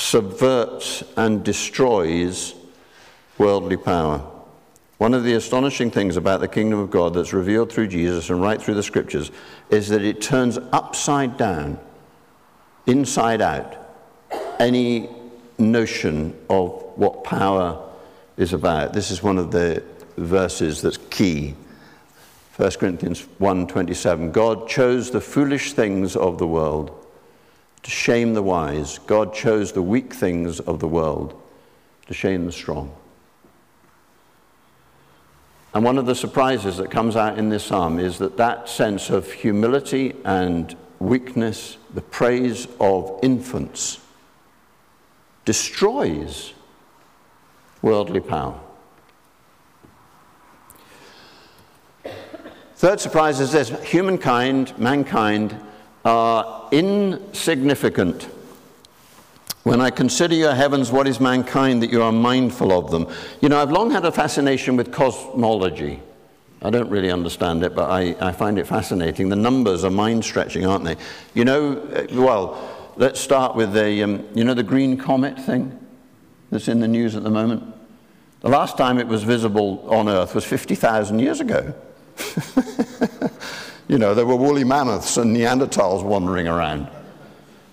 subverts 0.00 1.04
and 1.16 1.44
destroys 1.44 2.54
worldly 3.38 3.76
power. 3.76 4.18
One 4.98 5.14
of 5.14 5.24
the 5.24 5.34
astonishing 5.34 5.90
things 5.90 6.16
about 6.16 6.40
the 6.40 6.48
kingdom 6.48 6.78
of 6.78 6.90
God 6.90 7.14
that's 7.14 7.32
revealed 7.32 7.70
through 7.70 7.88
Jesus 7.88 8.30
and 8.30 8.40
right 8.40 8.60
through 8.60 8.74
the 8.74 8.82
scriptures 8.82 9.30
is 9.70 9.88
that 9.88 10.02
it 10.02 10.20
turns 10.20 10.58
upside 10.72 11.36
down, 11.36 11.78
inside 12.86 13.40
out, 13.40 13.76
any 14.58 15.08
notion 15.58 16.36
of 16.48 16.82
what 16.96 17.24
power 17.24 17.90
is 18.36 18.52
about. 18.52 18.92
This 18.92 19.10
is 19.10 19.22
one 19.22 19.38
of 19.38 19.50
the 19.50 19.82
verses 20.16 20.82
that's 20.82 20.98
key 21.10 21.54
1 22.56 22.70
Corinthians 22.78 23.26
1:27 23.38 24.32
God 24.32 24.68
chose 24.68 25.10
the 25.10 25.20
foolish 25.20 25.72
things 25.72 26.14
of 26.14 26.36
the 26.36 26.46
world 26.46 26.90
to 27.82 27.90
shame 27.90 28.34
the 28.34 28.42
wise. 28.42 28.98
God 29.06 29.34
chose 29.34 29.72
the 29.72 29.82
weak 29.82 30.12
things 30.12 30.60
of 30.60 30.80
the 30.80 30.88
world 30.88 31.40
to 32.06 32.14
shame 32.14 32.46
the 32.46 32.52
strong. 32.52 32.94
And 35.72 35.84
one 35.84 35.98
of 35.98 36.06
the 36.06 36.14
surprises 36.14 36.76
that 36.78 36.90
comes 36.90 37.14
out 37.14 37.38
in 37.38 37.48
this 37.48 37.64
psalm 37.64 37.98
is 38.00 38.18
that 38.18 38.36
that 38.36 38.68
sense 38.68 39.08
of 39.08 39.30
humility 39.32 40.14
and 40.24 40.76
weakness, 40.98 41.76
the 41.94 42.00
praise 42.00 42.66
of 42.80 43.18
infants, 43.22 44.00
destroys 45.44 46.52
worldly 47.82 48.20
power. 48.20 48.58
Third 52.74 52.98
surprise 52.98 53.40
is 53.40 53.52
this 53.52 53.68
humankind, 53.84 54.76
mankind, 54.78 55.54
are 56.04 56.68
insignificant. 56.72 58.28
When 59.62 59.80
I 59.80 59.90
consider 59.90 60.34
your 60.34 60.54
heavens, 60.54 60.90
what 60.90 61.06
is 61.06 61.20
mankind 61.20 61.82
that 61.82 61.90
you 61.90 62.02
are 62.02 62.12
mindful 62.12 62.72
of 62.72 62.90
them? 62.90 63.06
You 63.40 63.50
know, 63.50 63.60
I've 63.60 63.70
long 63.70 63.90
had 63.90 64.04
a 64.04 64.12
fascination 64.12 64.76
with 64.76 64.90
cosmology. 64.90 66.00
I 66.62 66.70
don't 66.70 66.88
really 66.88 67.10
understand 67.10 67.62
it, 67.62 67.74
but 67.74 67.90
I, 67.90 68.16
I 68.20 68.32
find 68.32 68.58
it 68.58 68.66
fascinating. 68.66 69.28
The 69.28 69.36
numbers 69.36 69.84
are 69.84 69.90
mind 69.90 70.24
stretching, 70.24 70.66
aren't 70.66 70.84
they? 70.84 70.96
You 71.34 71.44
know, 71.44 71.78
uh, 71.78 72.06
well, 72.12 72.92
let's 72.96 73.20
start 73.20 73.54
with 73.54 73.72
the, 73.72 74.02
um, 74.02 74.26
you 74.34 74.44
know, 74.44 74.54
the 74.54 74.62
green 74.62 74.96
comet 74.96 75.38
thing 75.38 75.78
that's 76.50 76.68
in 76.68 76.80
the 76.80 76.88
news 76.88 77.16
at 77.16 77.22
the 77.22 77.30
moment? 77.30 77.62
The 78.40 78.48
last 78.48 78.76
time 78.76 78.98
it 78.98 79.06
was 79.06 79.22
visible 79.22 79.86
on 79.88 80.08
Earth 80.08 80.34
was 80.34 80.44
50,000 80.44 81.18
years 81.18 81.40
ago. 81.40 81.74
you 83.90 83.98
know, 83.98 84.14
there 84.14 84.24
were 84.24 84.36
woolly 84.36 84.62
mammoths 84.62 85.16
and 85.16 85.36
Neanderthals 85.36 86.04
wandering 86.04 86.46
around. 86.46 86.86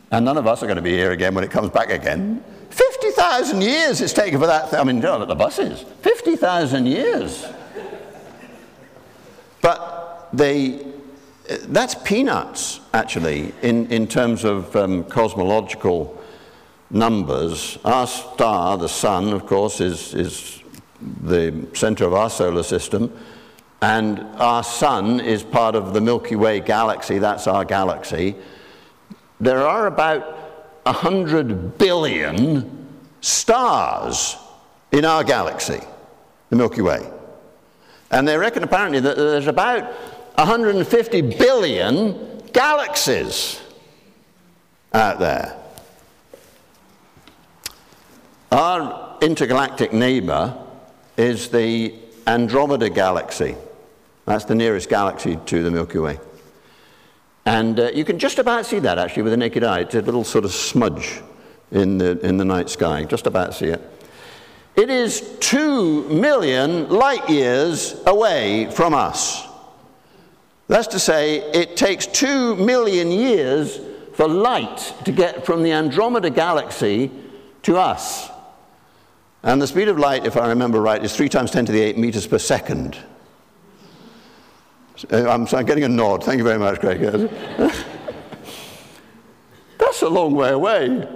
And 0.09 0.25
none 0.25 0.36
of 0.36 0.47
us 0.47 0.63
are 0.63 0.65
going 0.65 0.77
to 0.77 0.81
be 0.81 0.93
here 0.93 1.12
again 1.12 1.36
when 1.36 1.43
it 1.43 1.51
comes 1.51 1.69
back 1.69 1.91
again. 1.91 2.43
50,000 2.71 3.62
years 3.62 4.01
it's 4.01 4.13
taken 4.13 4.39
for 4.39 4.47
that. 4.47 4.71
Th- 4.71 4.81
I 4.81 4.83
mean, 4.83 5.00
you 5.00 5.07
at 5.07 5.27
the 5.27 5.36
buses. 5.36 5.86
50,000 6.01 6.88
years. 6.88 7.45
But 9.62 10.29
they, 10.33 10.88
that's 11.67 11.93
peanuts, 11.93 12.79
actually, 12.95 13.53
in, 13.62 13.86
in 13.91 14.07
terms 14.07 14.43
of 14.43 14.75
um, 14.75 15.03
cosmological 15.03 16.19
numbers. 16.89 17.77
Our 17.86 18.07
star, 18.07 18.75
the 18.79 18.89
sun, 18.89 19.33
of 19.33 19.45
course, 19.45 19.81
is, 19.81 20.15
is 20.15 20.63
the 21.00 21.67
center 21.75 22.05
of 22.05 22.15
our 22.15 22.31
solar 22.31 22.63
system. 22.63 23.15
And 23.81 24.19
our 24.38 24.63
sun 24.63 25.19
is 25.19 25.43
part 25.43 25.75
of 25.75 25.93
the 25.93 26.01
Milky 26.01 26.36
Way 26.36 26.60
galaxy, 26.60 27.19
that's 27.19 27.46
our 27.48 27.63
galaxy. 27.63 28.36
There 29.39 29.67
are 29.67 29.86
about 29.86 30.24
100 30.84 31.77
billion 31.77 32.88
stars 33.22 34.36
in 34.91 35.05
our 35.05 35.24
galaxy, 35.24 35.81
the 36.50 36.55
Milky 36.55 36.81
Way. 36.81 37.07
And 38.10 38.27
they 38.27 38.38
reckon 38.38 38.63
apparently 38.63 39.00
that 39.01 39.17
there's 39.17 39.48
about 39.48 39.84
150 40.36 41.22
billion 41.22 42.41
galaxies 42.53 43.62
out 44.93 45.19
there. 45.19 45.55
Our 48.51 49.17
intergalactic 49.22 49.93
neighbor 49.93 50.57
is 51.17 51.50
the 51.50 51.93
Andromeda 52.25 52.89
Galaxy. 52.89 53.55
That's 54.27 54.43
the 54.43 54.55
nearest 54.55 54.89
galaxy 54.89 55.39
to 55.46 55.63
the 55.63 55.72
Milky 55.72 56.00
Way. 56.00 56.19
And 57.46 57.79
uh, 57.79 57.92
you 57.92 58.03
can 58.03 58.20
just 58.20 58.40
about 58.40 58.66
see 58.66 58.79
that 58.79 58.98
actually 58.98 59.24
with 59.24 59.31
the 59.31 59.37
naked 59.37 59.63
eye. 59.63 59.79
It's 59.79 59.96
a 59.96 60.01
little 60.01 60.25
sort 60.25 60.44
of 60.44 60.51
smudge 60.51 61.22
in 61.72 61.98
the, 61.98 62.20
in 62.20 62.35
the 62.35 62.44
night 62.44 62.70
sky. 62.70 63.05
Just 63.05 63.25
about 63.25 63.55
see 63.55 63.68
it. 63.68 63.81
It 64.75 64.90
is 64.90 65.37
two 65.40 66.03
million 66.09 66.90
light 66.90 67.29
years 67.29 67.96
away 68.05 68.70
from 68.70 68.94
us. 68.94 69.48
That's 70.68 70.87
to 70.87 71.00
say, 71.00 71.37
it 71.53 71.77
takes 71.77 72.05
two 72.05 72.57
million 72.57 73.09
years 73.09 73.79
for 74.13 74.27
light 74.27 74.94
to 75.05 75.13
get 75.13 75.46
from 75.46 75.63
the 75.63 75.72
Andromeda 75.72 76.31
galaxy 76.31 77.11
to 77.61 77.77
us. 77.77 78.29
And 79.42 79.61
the 79.61 79.68
speed 79.68 79.87
of 79.87 79.98
light, 79.98 80.25
if 80.25 80.35
I 80.35 80.50
remember 80.50 80.81
right, 80.81 81.01
is 81.01 81.16
3 81.16 81.29
times 81.29 81.50
10 81.51 81.68
to 81.68 81.72
the 81.72 81.79
8 81.79 81.98
meters 81.98 82.27
per 82.27 82.37
second. 82.37 82.98
Uh, 85.12 85.29
I'm, 85.29 85.48
I'm 85.51 85.66
getting 85.66 85.83
a 85.83 85.90
nod. 85.90 86.24
Thank 86.24 86.40
you 86.40 86.44
very 86.44 86.57
much, 86.57 86.79
Craig. 86.79 87.00
that's 89.77 90.01
a 90.01 90.10
long 90.10 90.33
way 90.33 90.50
away. 90.50 91.07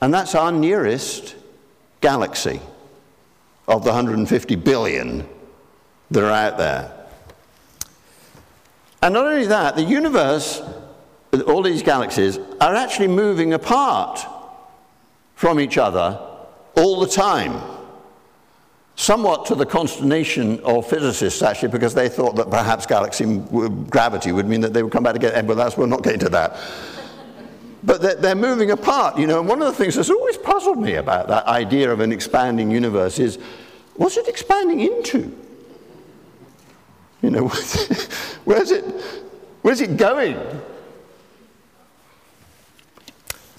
And 0.00 0.12
that's 0.12 0.34
our 0.34 0.52
nearest 0.52 1.36
galaxy 2.00 2.60
of 3.68 3.84
the 3.84 3.90
150 3.90 4.56
billion 4.56 5.26
that 6.10 6.24
are 6.24 6.30
out 6.30 6.58
there. 6.58 6.92
And 9.02 9.14
not 9.14 9.26
only 9.26 9.46
that, 9.46 9.76
the 9.76 9.82
universe, 9.82 10.60
all 11.46 11.62
these 11.62 11.82
galaxies, 11.82 12.38
are 12.60 12.74
actually 12.74 13.08
moving 13.08 13.54
apart 13.54 14.26
from 15.34 15.58
each 15.58 15.78
other 15.78 16.20
all 16.76 17.00
the 17.00 17.08
time 17.08 17.71
somewhat 18.96 19.46
to 19.46 19.54
the 19.54 19.66
consternation 19.66 20.60
of 20.60 20.86
physicists, 20.86 21.42
actually, 21.42 21.68
because 21.68 21.94
they 21.94 22.08
thought 22.08 22.36
that 22.36 22.50
perhaps 22.50 22.86
galaxy 22.86 23.38
gravity 23.90 24.32
would 24.32 24.46
mean 24.46 24.60
that 24.60 24.72
they 24.72 24.82
would 24.82 24.92
come 24.92 25.02
back 25.02 25.16
again. 25.16 25.46
But 25.46 25.56
that's, 25.56 25.76
we're 25.76 25.86
not 25.86 26.02
getting 26.02 26.20
to 26.20 26.28
that. 26.30 26.56
But 27.84 28.00
they're, 28.00 28.14
they're, 28.14 28.34
moving 28.36 28.70
apart, 28.70 29.18
you 29.18 29.26
know. 29.26 29.40
And 29.40 29.48
one 29.48 29.60
of 29.60 29.66
the 29.66 29.72
things 29.72 29.96
that's 29.96 30.10
always 30.10 30.36
puzzled 30.36 30.78
me 30.78 30.94
about 30.94 31.26
that 31.28 31.46
idea 31.46 31.90
of 31.90 32.00
an 32.00 32.12
expanding 32.12 32.70
universe 32.70 33.18
is 33.18 33.38
what's 33.96 34.16
it 34.16 34.28
expanding 34.28 34.80
into? 34.80 35.36
You 37.22 37.30
know, 37.30 37.48
where's 38.44 38.70
it, 38.70 38.84
where's 39.62 39.80
it 39.80 39.96
going? 39.96 40.36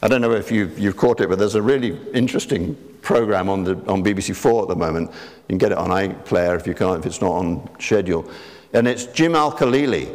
I 0.04 0.10
don't 0.10 0.20
know 0.20 0.34
if 0.34 0.52
you've, 0.52 0.78
you've 0.78 0.98
caught 0.98 1.22
it, 1.22 1.30
but 1.30 1.40
there's 1.40 1.56
a 1.56 1.62
really 1.62 1.98
interesting 2.12 2.76
program 3.02 3.48
on, 3.48 3.64
the, 3.64 3.76
on 3.88 4.04
BBC 4.04 4.36
Four 4.36 4.64
at 4.64 4.68
the 4.68 4.76
moment. 4.76 5.10
You 5.12 5.48
can 5.48 5.58
get 5.58 5.72
it 5.72 5.78
on 5.78 5.92
iPlayer 5.92 6.60
if 6.60 6.68
you 6.68 6.74
can't, 6.74 7.00
if 7.00 7.06
it's 7.06 7.22
not 7.22 7.32
on 7.32 7.70
schedule. 7.80 8.30
And 8.74 8.86
it's 8.86 9.06
Jim 9.06 9.34
Al-Khalili, 9.34 10.14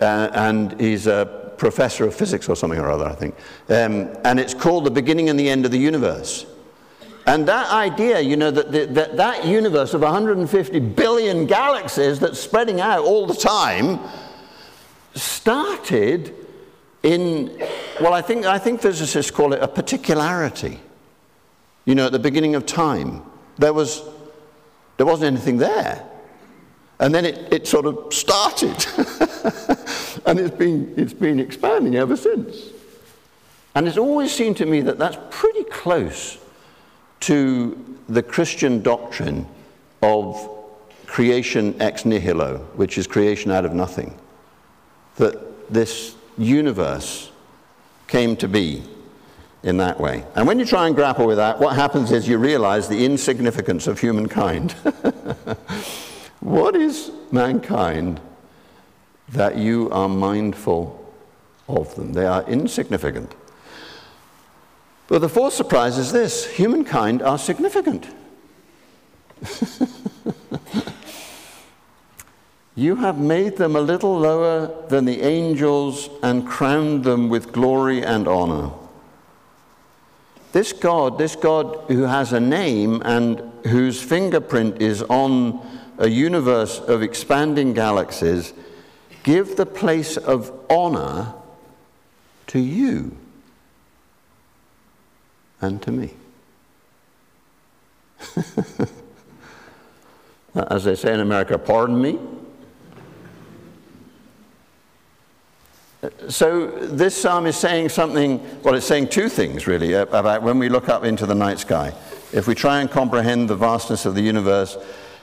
uh, 0.00 0.30
and 0.32 0.80
he's 0.80 1.08
a 1.08 1.52
professor 1.58 2.06
of 2.06 2.14
physics 2.14 2.48
or 2.48 2.54
something 2.54 2.78
or 2.78 2.88
other, 2.88 3.06
I 3.06 3.16
think. 3.16 3.34
Um, 3.68 4.16
and 4.22 4.38
it's 4.38 4.54
called 4.54 4.84
The 4.84 4.92
Beginning 4.92 5.28
and 5.28 5.40
the 5.40 5.50
End 5.50 5.64
of 5.64 5.72
the 5.72 5.78
Universe. 5.78 6.46
And 7.26 7.48
that 7.48 7.68
idea, 7.72 8.20
you 8.20 8.36
know, 8.36 8.52
that, 8.52 8.70
the, 8.70 8.86
that 8.86 9.16
that 9.16 9.44
universe 9.44 9.92
of 9.92 10.02
150 10.02 10.78
billion 10.78 11.46
galaxies 11.46 12.20
that's 12.20 12.38
spreading 12.38 12.80
out 12.80 13.00
all 13.00 13.26
the 13.26 13.34
time 13.34 13.98
started 15.16 16.32
in, 17.02 17.50
well, 18.00 18.12
I 18.12 18.22
think, 18.22 18.46
I 18.46 18.58
think 18.58 18.80
physicists 18.80 19.30
call 19.30 19.52
it 19.52 19.62
a 19.62 19.68
particularity. 19.68 20.80
You 21.84 21.94
know, 21.94 22.06
at 22.06 22.12
the 22.12 22.18
beginning 22.18 22.54
of 22.54 22.66
time, 22.66 23.22
there, 23.58 23.72
was, 23.72 24.02
there 24.96 25.06
wasn't 25.06 25.36
anything 25.36 25.58
there. 25.58 26.04
And 26.98 27.14
then 27.14 27.24
it, 27.24 27.52
it 27.52 27.66
sort 27.66 27.86
of 27.86 28.12
started. 28.12 28.70
and 30.26 30.40
it's 30.40 30.56
been, 30.56 30.94
it's 30.96 31.12
been 31.12 31.38
expanding 31.38 31.94
ever 31.94 32.16
since. 32.16 32.70
And 33.74 33.86
it's 33.86 33.98
always 33.98 34.32
seemed 34.32 34.56
to 34.58 34.66
me 34.66 34.80
that 34.82 34.98
that's 34.98 35.18
pretty 35.30 35.64
close 35.64 36.38
to 37.20 37.98
the 38.08 38.22
Christian 38.22 38.82
doctrine 38.82 39.46
of 40.02 40.50
creation 41.06 41.80
ex 41.80 42.04
nihilo, 42.04 42.58
which 42.74 42.98
is 42.98 43.06
creation 43.06 43.50
out 43.50 43.64
of 43.64 43.74
nothing. 43.74 44.18
That 45.16 45.72
this 45.72 46.14
universe 46.38 47.30
came 48.06 48.36
to 48.36 48.48
be 48.48 48.82
in 49.62 49.78
that 49.78 49.98
way. 49.98 50.24
And 50.34 50.46
when 50.46 50.58
you 50.58 50.64
try 50.64 50.86
and 50.86 50.94
grapple 50.94 51.26
with 51.26 51.38
that, 51.38 51.58
what 51.58 51.74
happens 51.74 52.12
is 52.12 52.28
you 52.28 52.38
realize 52.38 52.88
the 52.88 53.04
insignificance 53.04 53.86
of 53.86 53.98
humankind. 53.98 54.72
what 56.40 56.76
is 56.76 57.10
mankind 57.32 58.20
that 59.30 59.56
you 59.56 59.90
are 59.90 60.08
mindful 60.08 61.12
of 61.68 61.94
them? 61.96 62.12
They 62.12 62.26
are 62.26 62.44
insignificant. 62.44 63.34
But 65.08 65.20
the 65.20 65.28
fourth 65.28 65.54
surprise 65.54 65.98
is 65.98 66.12
this 66.12 66.46
humankind 66.46 67.22
are 67.22 67.38
significant. 67.38 68.06
You 72.78 72.96
have 72.96 73.18
made 73.18 73.56
them 73.56 73.74
a 73.74 73.80
little 73.80 74.18
lower 74.18 74.86
than 74.88 75.06
the 75.06 75.22
angels 75.22 76.10
and 76.22 76.46
crowned 76.46 77.04
them 77.04 77.30
with 77.30 77.50
glory 77.50 78.04
and 78.04 78.28
honor. 78.28 78.70
This 80.52 80.74
God, 80.74 81.16
this 81.16 81.36
God 81.36 81.86
who 81.88 82.02
has 82.02 82.34
a 82.34 82.40
name 82.40 83.00
and 83.04 83.40
whose 83.66 84.02
fingerprint 84.02 84.82
is 84.82 85.02
on 85.04 85.66
a 85.96 86.08
universe 86.08 86.78
of 86.80 87.02
expanding 87.02 87.72
galaxies, 87.72 88.52
give 89.22 89.56
the 89.56 89.64
place 89.64 90.18
of 90.18 90.52
honor 90.68 91.32
to 92.48 92.58
you 92.58 93.16
and 95.62 95.80
to 95.80 95.90
me. 95.90 96.12
As 100.54 100.84
they 100.84 100.94
say 100.94 101.14
in 101.14 101.20
America, 101.20 101.56
pardon 101.56 102.02
me? 102.02 102.18
So 106.28 106.66
this 106.66 107.16
psalm 107.16 107.46
is 107.46 107.56
saying 107.56 107.90
something, 107.90 108.40
well, 108.62 108.74
it's 108.74 108.86
saying 108.86 109.08
two 109.08 109.28
things 109.28 109.66
really 109.66 109.92
about 109.92 110.42
when 110.42 110.58
we 110.58 110.68
look 110.68 110.88
up 110.88 111.04
into 111.04 111.24
the 111.24 111.34
night 111.34 111.58
sky. 111.58 111.92
If 112.32 112.48
we 112.48 112.54
try 112.54 112.80
and 112.80 112.90
comprehend 112.90 113.48
the 113.48 113.54
vastness 113.54 114.06
of 114.06 114.14
the 114.14 114.22
universe, 114.22 114.76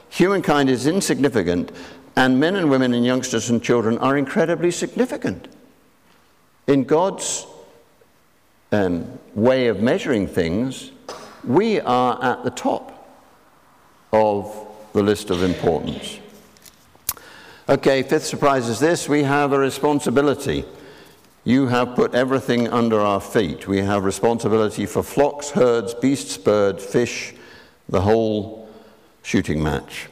humankind 0.09 0.69
is 0.69 0.87
insignificant, 0.87 1.71
and 2.15 2.39
men 2.39 2.55
and 2.55 2.69
women 2.69 2.93
and 2.93 3.05
youngsters 3.05 3.49
and 3.49 3.61
children 3.61 3.97
are 3.97 4.17
incredibly 4.17 4.71
significant. 4.71 5.47
In 6.67 6.85
God's 6.85 7.45
um, 8.71 9.19
way 9.35 9.67
of 9.67 9.81
measuring 9.81 10.27
things, 10.27 10.91
we 11.43 11.81
are 11.81 12.23
at 12.23 12.43
the 12.45 12.51
top 12.51 13.17
of 14.13 14.67
the 14.93 15.03
list 15.03 15.29
of 15.31 15.43
importance. 15.43 16.19
Okay, 17.67 18.03
fifth 18.03 18.25
surprise 18.25 18.69
is 18.69 18.79
this 18.79 19.09
we 19.09 19.23
have 19.23 19.51
a 19.51 19.59
responsibility. 19.59 20.63
You 21.45 21.67
have 21.67 21.95
put 21.95 22.15
everything 22.15 22.69
under 22.69 23.01
our 23.01 23.19
feet. 23.19 23.67
We 23.67 23.79
have 23.79 24.05
responsibility 24.05 24.85
for 24.85 25.03
flocks, 25.03 25.49
herds, 25.49 25.93
beasts, 25.93 26.37
birds, 26.37 26.85
fish, 26.85 27.33
the 27.89 28.01
whole 28.01 28.69
shooting 29.23 29.61
match. 29.61 30.07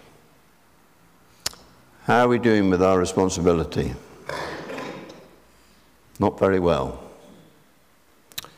How 2.04 2.26
are 2.26 2.28
we 2.28 2.40
doing 2.40 2.70
with 2.70 2.84
our 2.84 3.00
responsibility? 3.00 3.94
Not 6.20 6.38
very 6.38 6.60
well. 6.60 7.02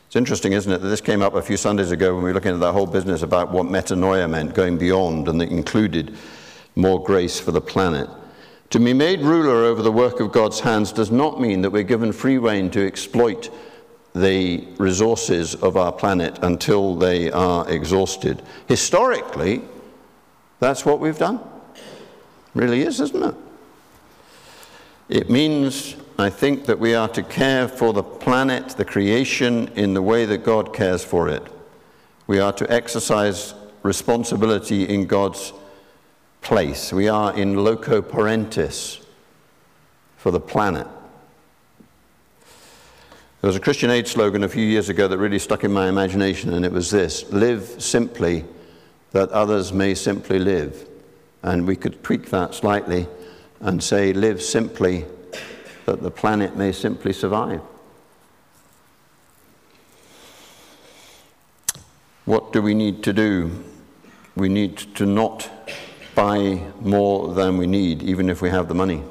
It's 0.06 0.16
interesting, 0.16 0.52
isn't 0.52 0.70
it, 0.70 0.80
that 0.80 0.88
this 0.88 1.00
came 1.00 1.22
up 1.22 1.34
a 1.34 1.42
few 1.42 1.56
Sundays 1.56 1.92
ago 1.92 2.14
when 2.14 2.24
we 2.24 2.30
were 2.30 2.34
looking 2.34 2.54
at 2.54 2.60
that 2.60 2.72
whole 2.72 2.86
business 2.86 3.22
about 3.22 3.52
what 3.52 3.66
metanoia 3.66 4.28
meant, 4.28 4.54
going 4.54 4.78
beyond, 4.78 5.28
and 5.28 5.40
that 5.40 5.50
included 5.50 6.16
more 6.74 7.02
grace 7.02 7.38
for 7.38 7.52
the 7.52 7.60
planet. 7.60 8.08
To 8.74 8.80
be 8.80 8.92
made 8.92 9.20
ruler 9.20 9.62
over 9.62 9.82
the 9.82 9.92
work 9.92 10.18
of 10.18 10.32
God's 10.32 10.58
hands 10.58 10.90
does 10.90 11.12
not 11.12 11.40
mean 11.40 11.62
that 11.62 11.70
we're 11.70 11.84
given 11.84 12.10
free 12.10 12.38
rein 12.38 12.70
to 12.70 12.84
exploit 12.84 13.48
the 14.16 14.66
resources 14.78 15.54
of 15.54 15.76
our 15.76 15.92
planet 15.92 16.40
until 16.42 16.96
they 16.96 17.30
are 17.30 17.70
exhausted. 17.70 18.42
Historically, 18.66 19.62
that's 20.58 20.84
what 20.84 20.98
we've 20.98 21.16
done. 21.16 21.38
Really 22.56 22.82
is, 22.82 23.00
isn't 23.00 23.22
it? 23.22 23.34
It 25.08 25.30
means, 25.30 25.94
I 26.18 26.28
think, 26.28 26.64
that 26.64 26.80
we 26.80 26.96
are 26.96 27.06
to 27.10 27.22
care 27.22 27.68
for 27.68 27.92
the 27.92 28.02
planet, 28.02 28.70
the 28.70 28.84
creation, 28.84 29.68
in 29.76 29.94
the 29.94 30.02
way 30.02 30.24
that 30.24 30.38
God 30.38 30.74
cares 30.74 31.04
for 31.04 31.28
it. 31.28 31.46
We 32.26 32.40
are 32.40 32.52
to 32.54 32.68
exercise 32.72 33.54
responsibility 33.84 34.82
in 34.82 35.06
God's 35.06 35.52
place. 36.44 36.92
We 36.92 37.08
are 37.08 37.34
in 37.34 37.56
loco 37.56 38.02
parentis 38.02 39.02
for 40.18 40.30
the 40.30 40.38
planet. 40.40 40.86
There 43.40 43.48
was 43.48 43.56
a 43.56 43.60
Christian 43.60 43.90
Aid 43.90 44.06
slogan 44.06 44.44
a 44.44 44.48
few 44.48 44.64
years 44.64 44.90
ago 44.90 45.08
that 45.08 45.18
really 45.18 45.38
stuck 45.38 45.64
in 45.64 45.72
my 45.72 45.88
imagination, 45.88 46.52
and 46.52 46.64
it 46.64 46.72
was 46.72 46.90
this 46.90 47.30
Live 47.32 47.82
simply 47.82 48.44
that 49.12 49.30
others 49.30 49.72
may 49.72 49.94
simply 49.94 50.38
live. 50.38 50.86
And 51.42 51.66
we 51.66 51.76
could 51.76 52.02
tweak 52.02 52.30
that 52.30 52.54
slightly 52.54 53.06
and 53.60 53.82
say, 53.82 54.12
live 54.12 54.42
simply 54.42 55.06
that 55.86 56.02
the 56.02 56.10
planet 56.10 56.56
may 56.56 56.72
simply 56.72 57.12
survive. 57.12 57.60
What 62.24 62.52
do 62.52 62.60
we 62.60 62.74
need 62.74 63.02
to 63.04 63.12
do? 63.12 63.64
We 64.36 64.48
need 64.48 64.78
to 64.96 65.06
not 65.06 65.50
buy 66.14 66.60
more 66.80 67.34
than 67.34 67.56
we 67.56 67.66
need, 67.66 68.02
even 68.02 68.28
if 68.28 68.40
we 68.42 68.50
have 68.50 68.68
the 68.68 68.74
money. 68.74 69.02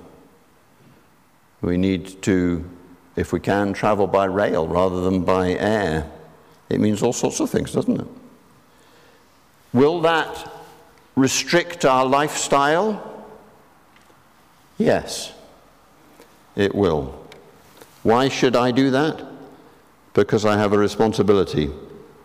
We 1.61 1.77
need 1.77 2.21
to, 2.23 2.69
if 3.15 3.31
we 3.31 3.39
can, 3.39 3.73
travel 3.73 4.07
by 4.07 4.25
rail 4.25 4.67
rather 4.67 5.01
than 5.01 5.23
by 5.23 5.51
air. 5.51 6.09
It 6.69 6.79
means 6.79 7.01
all 7.03 7.13
sorts 7.13 7.39
of 7.39 7.49
things, 7.49 7.71
doesn't 7.71 8.01
it? 8.01 8.07
Will 9.73 10.01
that 10.01 10.51
restrict 11.15 11.85
our 11.85 12.05
lifestyle? 12.05 13.25
Yes, 14.77 15.33
it 16.55 16.73
will. 16.73 17.19
Why 18.03 18.27
should 18.27 18.55
I 18.55 18.71
do 18.71 18.91
that? 18.91 19.23
Because 20.13 20.45
I 20.45 20.57
have 20.57 20.73
a 20.73 20.77
responsibility, 20.77 21.71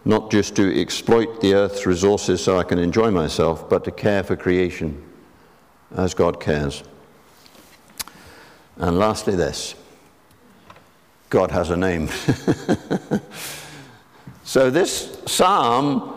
not 0.05 0.31
just 0.31 0.57
to 0.57 0.81
exploit 0.81 1.41
the 1.41 1.55
earth's 1.55 1.87
resources 1.87 2.43
so 2.43 2.59
I 2.59 2.65
can 2.65 2.79
enjoy 2.79 3.11
myself, 3.11 3.69
but 3.69 3.85
to 3.85 3.91
care 3.91 4.23
for 4.23 4.37
creation 4.37 5.03
as 5.95 6.15
God 6.15 6.41
cares. 6.41 6.83
And 8.77 8.99
lastly, 8.99 9.35
this 9.35 9.75
God 11.31 11.51
has 11.51 11.71
a 11.71 11.77
name. 11.77 12.09
so, 14.45 14.71
this 14.71 15.21
psalm 15.27 16.15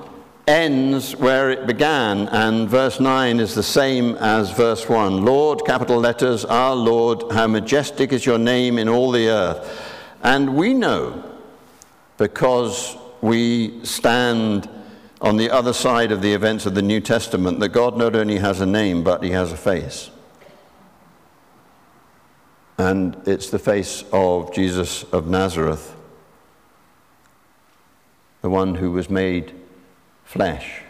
ends 0.47 1.15
where 1.15 1.49
it 1.49 1.67
began, 1.67 2.27
and 2.29 2.69
verse 2.69 2.99
9 2.99 3.39
is 3.39 3.55
the 3.55 3.63
same 3.63 4.15
as 4.15 4.51
verse 4.51 4.87
1. 4.87 5.25
Lord, 5.25 5.65
capital 5.65 5.97
letters, 5.97 6.45
our 6.45 6.75
Lord, 6.75 7.31
how 7.31 7.47
majestic 7.47 8.13
is 8.13 8.25
your 8.25 8.37
name 8.37 8.77
in 8.77 8.87
all 8.87 9.11
the 9.11 9.29
earth. 9.29 9.87
And 10.23 10.55
we 10.55 10.73
know, 10.73 11.23
because 12.17 12.95
we 13.21 13.83
stand 13.85 14.69
on 15.21 15.37
the 15.37 15.51
other 15.51 15.73
side 15.73 16.11
of 16.11 16.21
the 16.21 16.33
events 16.33 16.65
of 16.65 16.73
the 16.73 16.81
New 16.81 16.99
Testament, 16.99 17.59
that 17.59 17.69
God 17.69 17.95
not 17.95 18.15
only 18.15 18.39
has 18.39 18.59
a 18.59 18.65
name, 18.65 19.03
but 19.03 19.23
he 19.23 19.31
has 19.31 19.51
a 19.51 19.57
face. 19.57 20.09
And 22.77 23.15
it's 23.27 23.51
the 23.51 23.59
face 23.59 24.03
of 24.11 24.51
Jesus 24.51 25.03
of 25.11 25.27
Nazareth, 25.27 25.95
the 28.41 28.49
one 28.49 28.75
who 28.75 28.91
was 28.91 29.09
made 29.09 29.53
flesh 30.25 30.81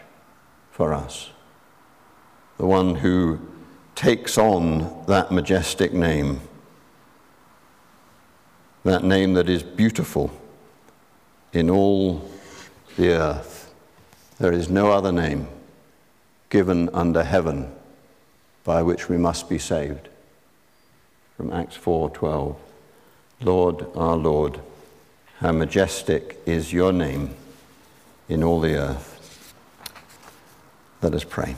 for 0.70 0.94
us. 0.94 1.30
The 2.56 2.66
one 2.66 2.94
who 2.94 3.40
takes 3.94 4.38
on 4.38 5.04
that 5.06 5.30
majestic 5.30 5.92
name, 5.92 6.40
that 8.84 9.04
name 9.04 9.34
that 9.34 9.50
is 9.50 9.62
beautiful 9.62 10.32
in 11.52 11.70
all 11.70 12.28
the 12.96 13.10
earth. 13.10 13.72
There 14.38 14.52
is 14.52 14.68
no 14.68 14.90
other 14.92 15.12
name 15.12 15.48
given 16.50 16.88
under 16.92 17.22
heaven 17.22 17.70
by 18.64 18.82
which 18.82 19.08
we 19.08 19.16
must 19.16 19.48
be 19.48 19.58
saved. 19.58 20.08
From 21.36 21.52
Acts 21.52 21.76
4:12. 21.76 22.56
Lord, 23.40 23.86
our 23.96 24.16
Lord, 24.16 24.60
how 25.38 25.52
majestic 25.52 26.40
is 26.46 26.72
your 26.72 26.92
name 26.92 27.34
in 28.28 28.44
all 28.44 28.60
the 28.60 28.76
earth. 28.76 29.54
Let 31.02 31.14
us 31.14 31.24
pray. 31.24 31.56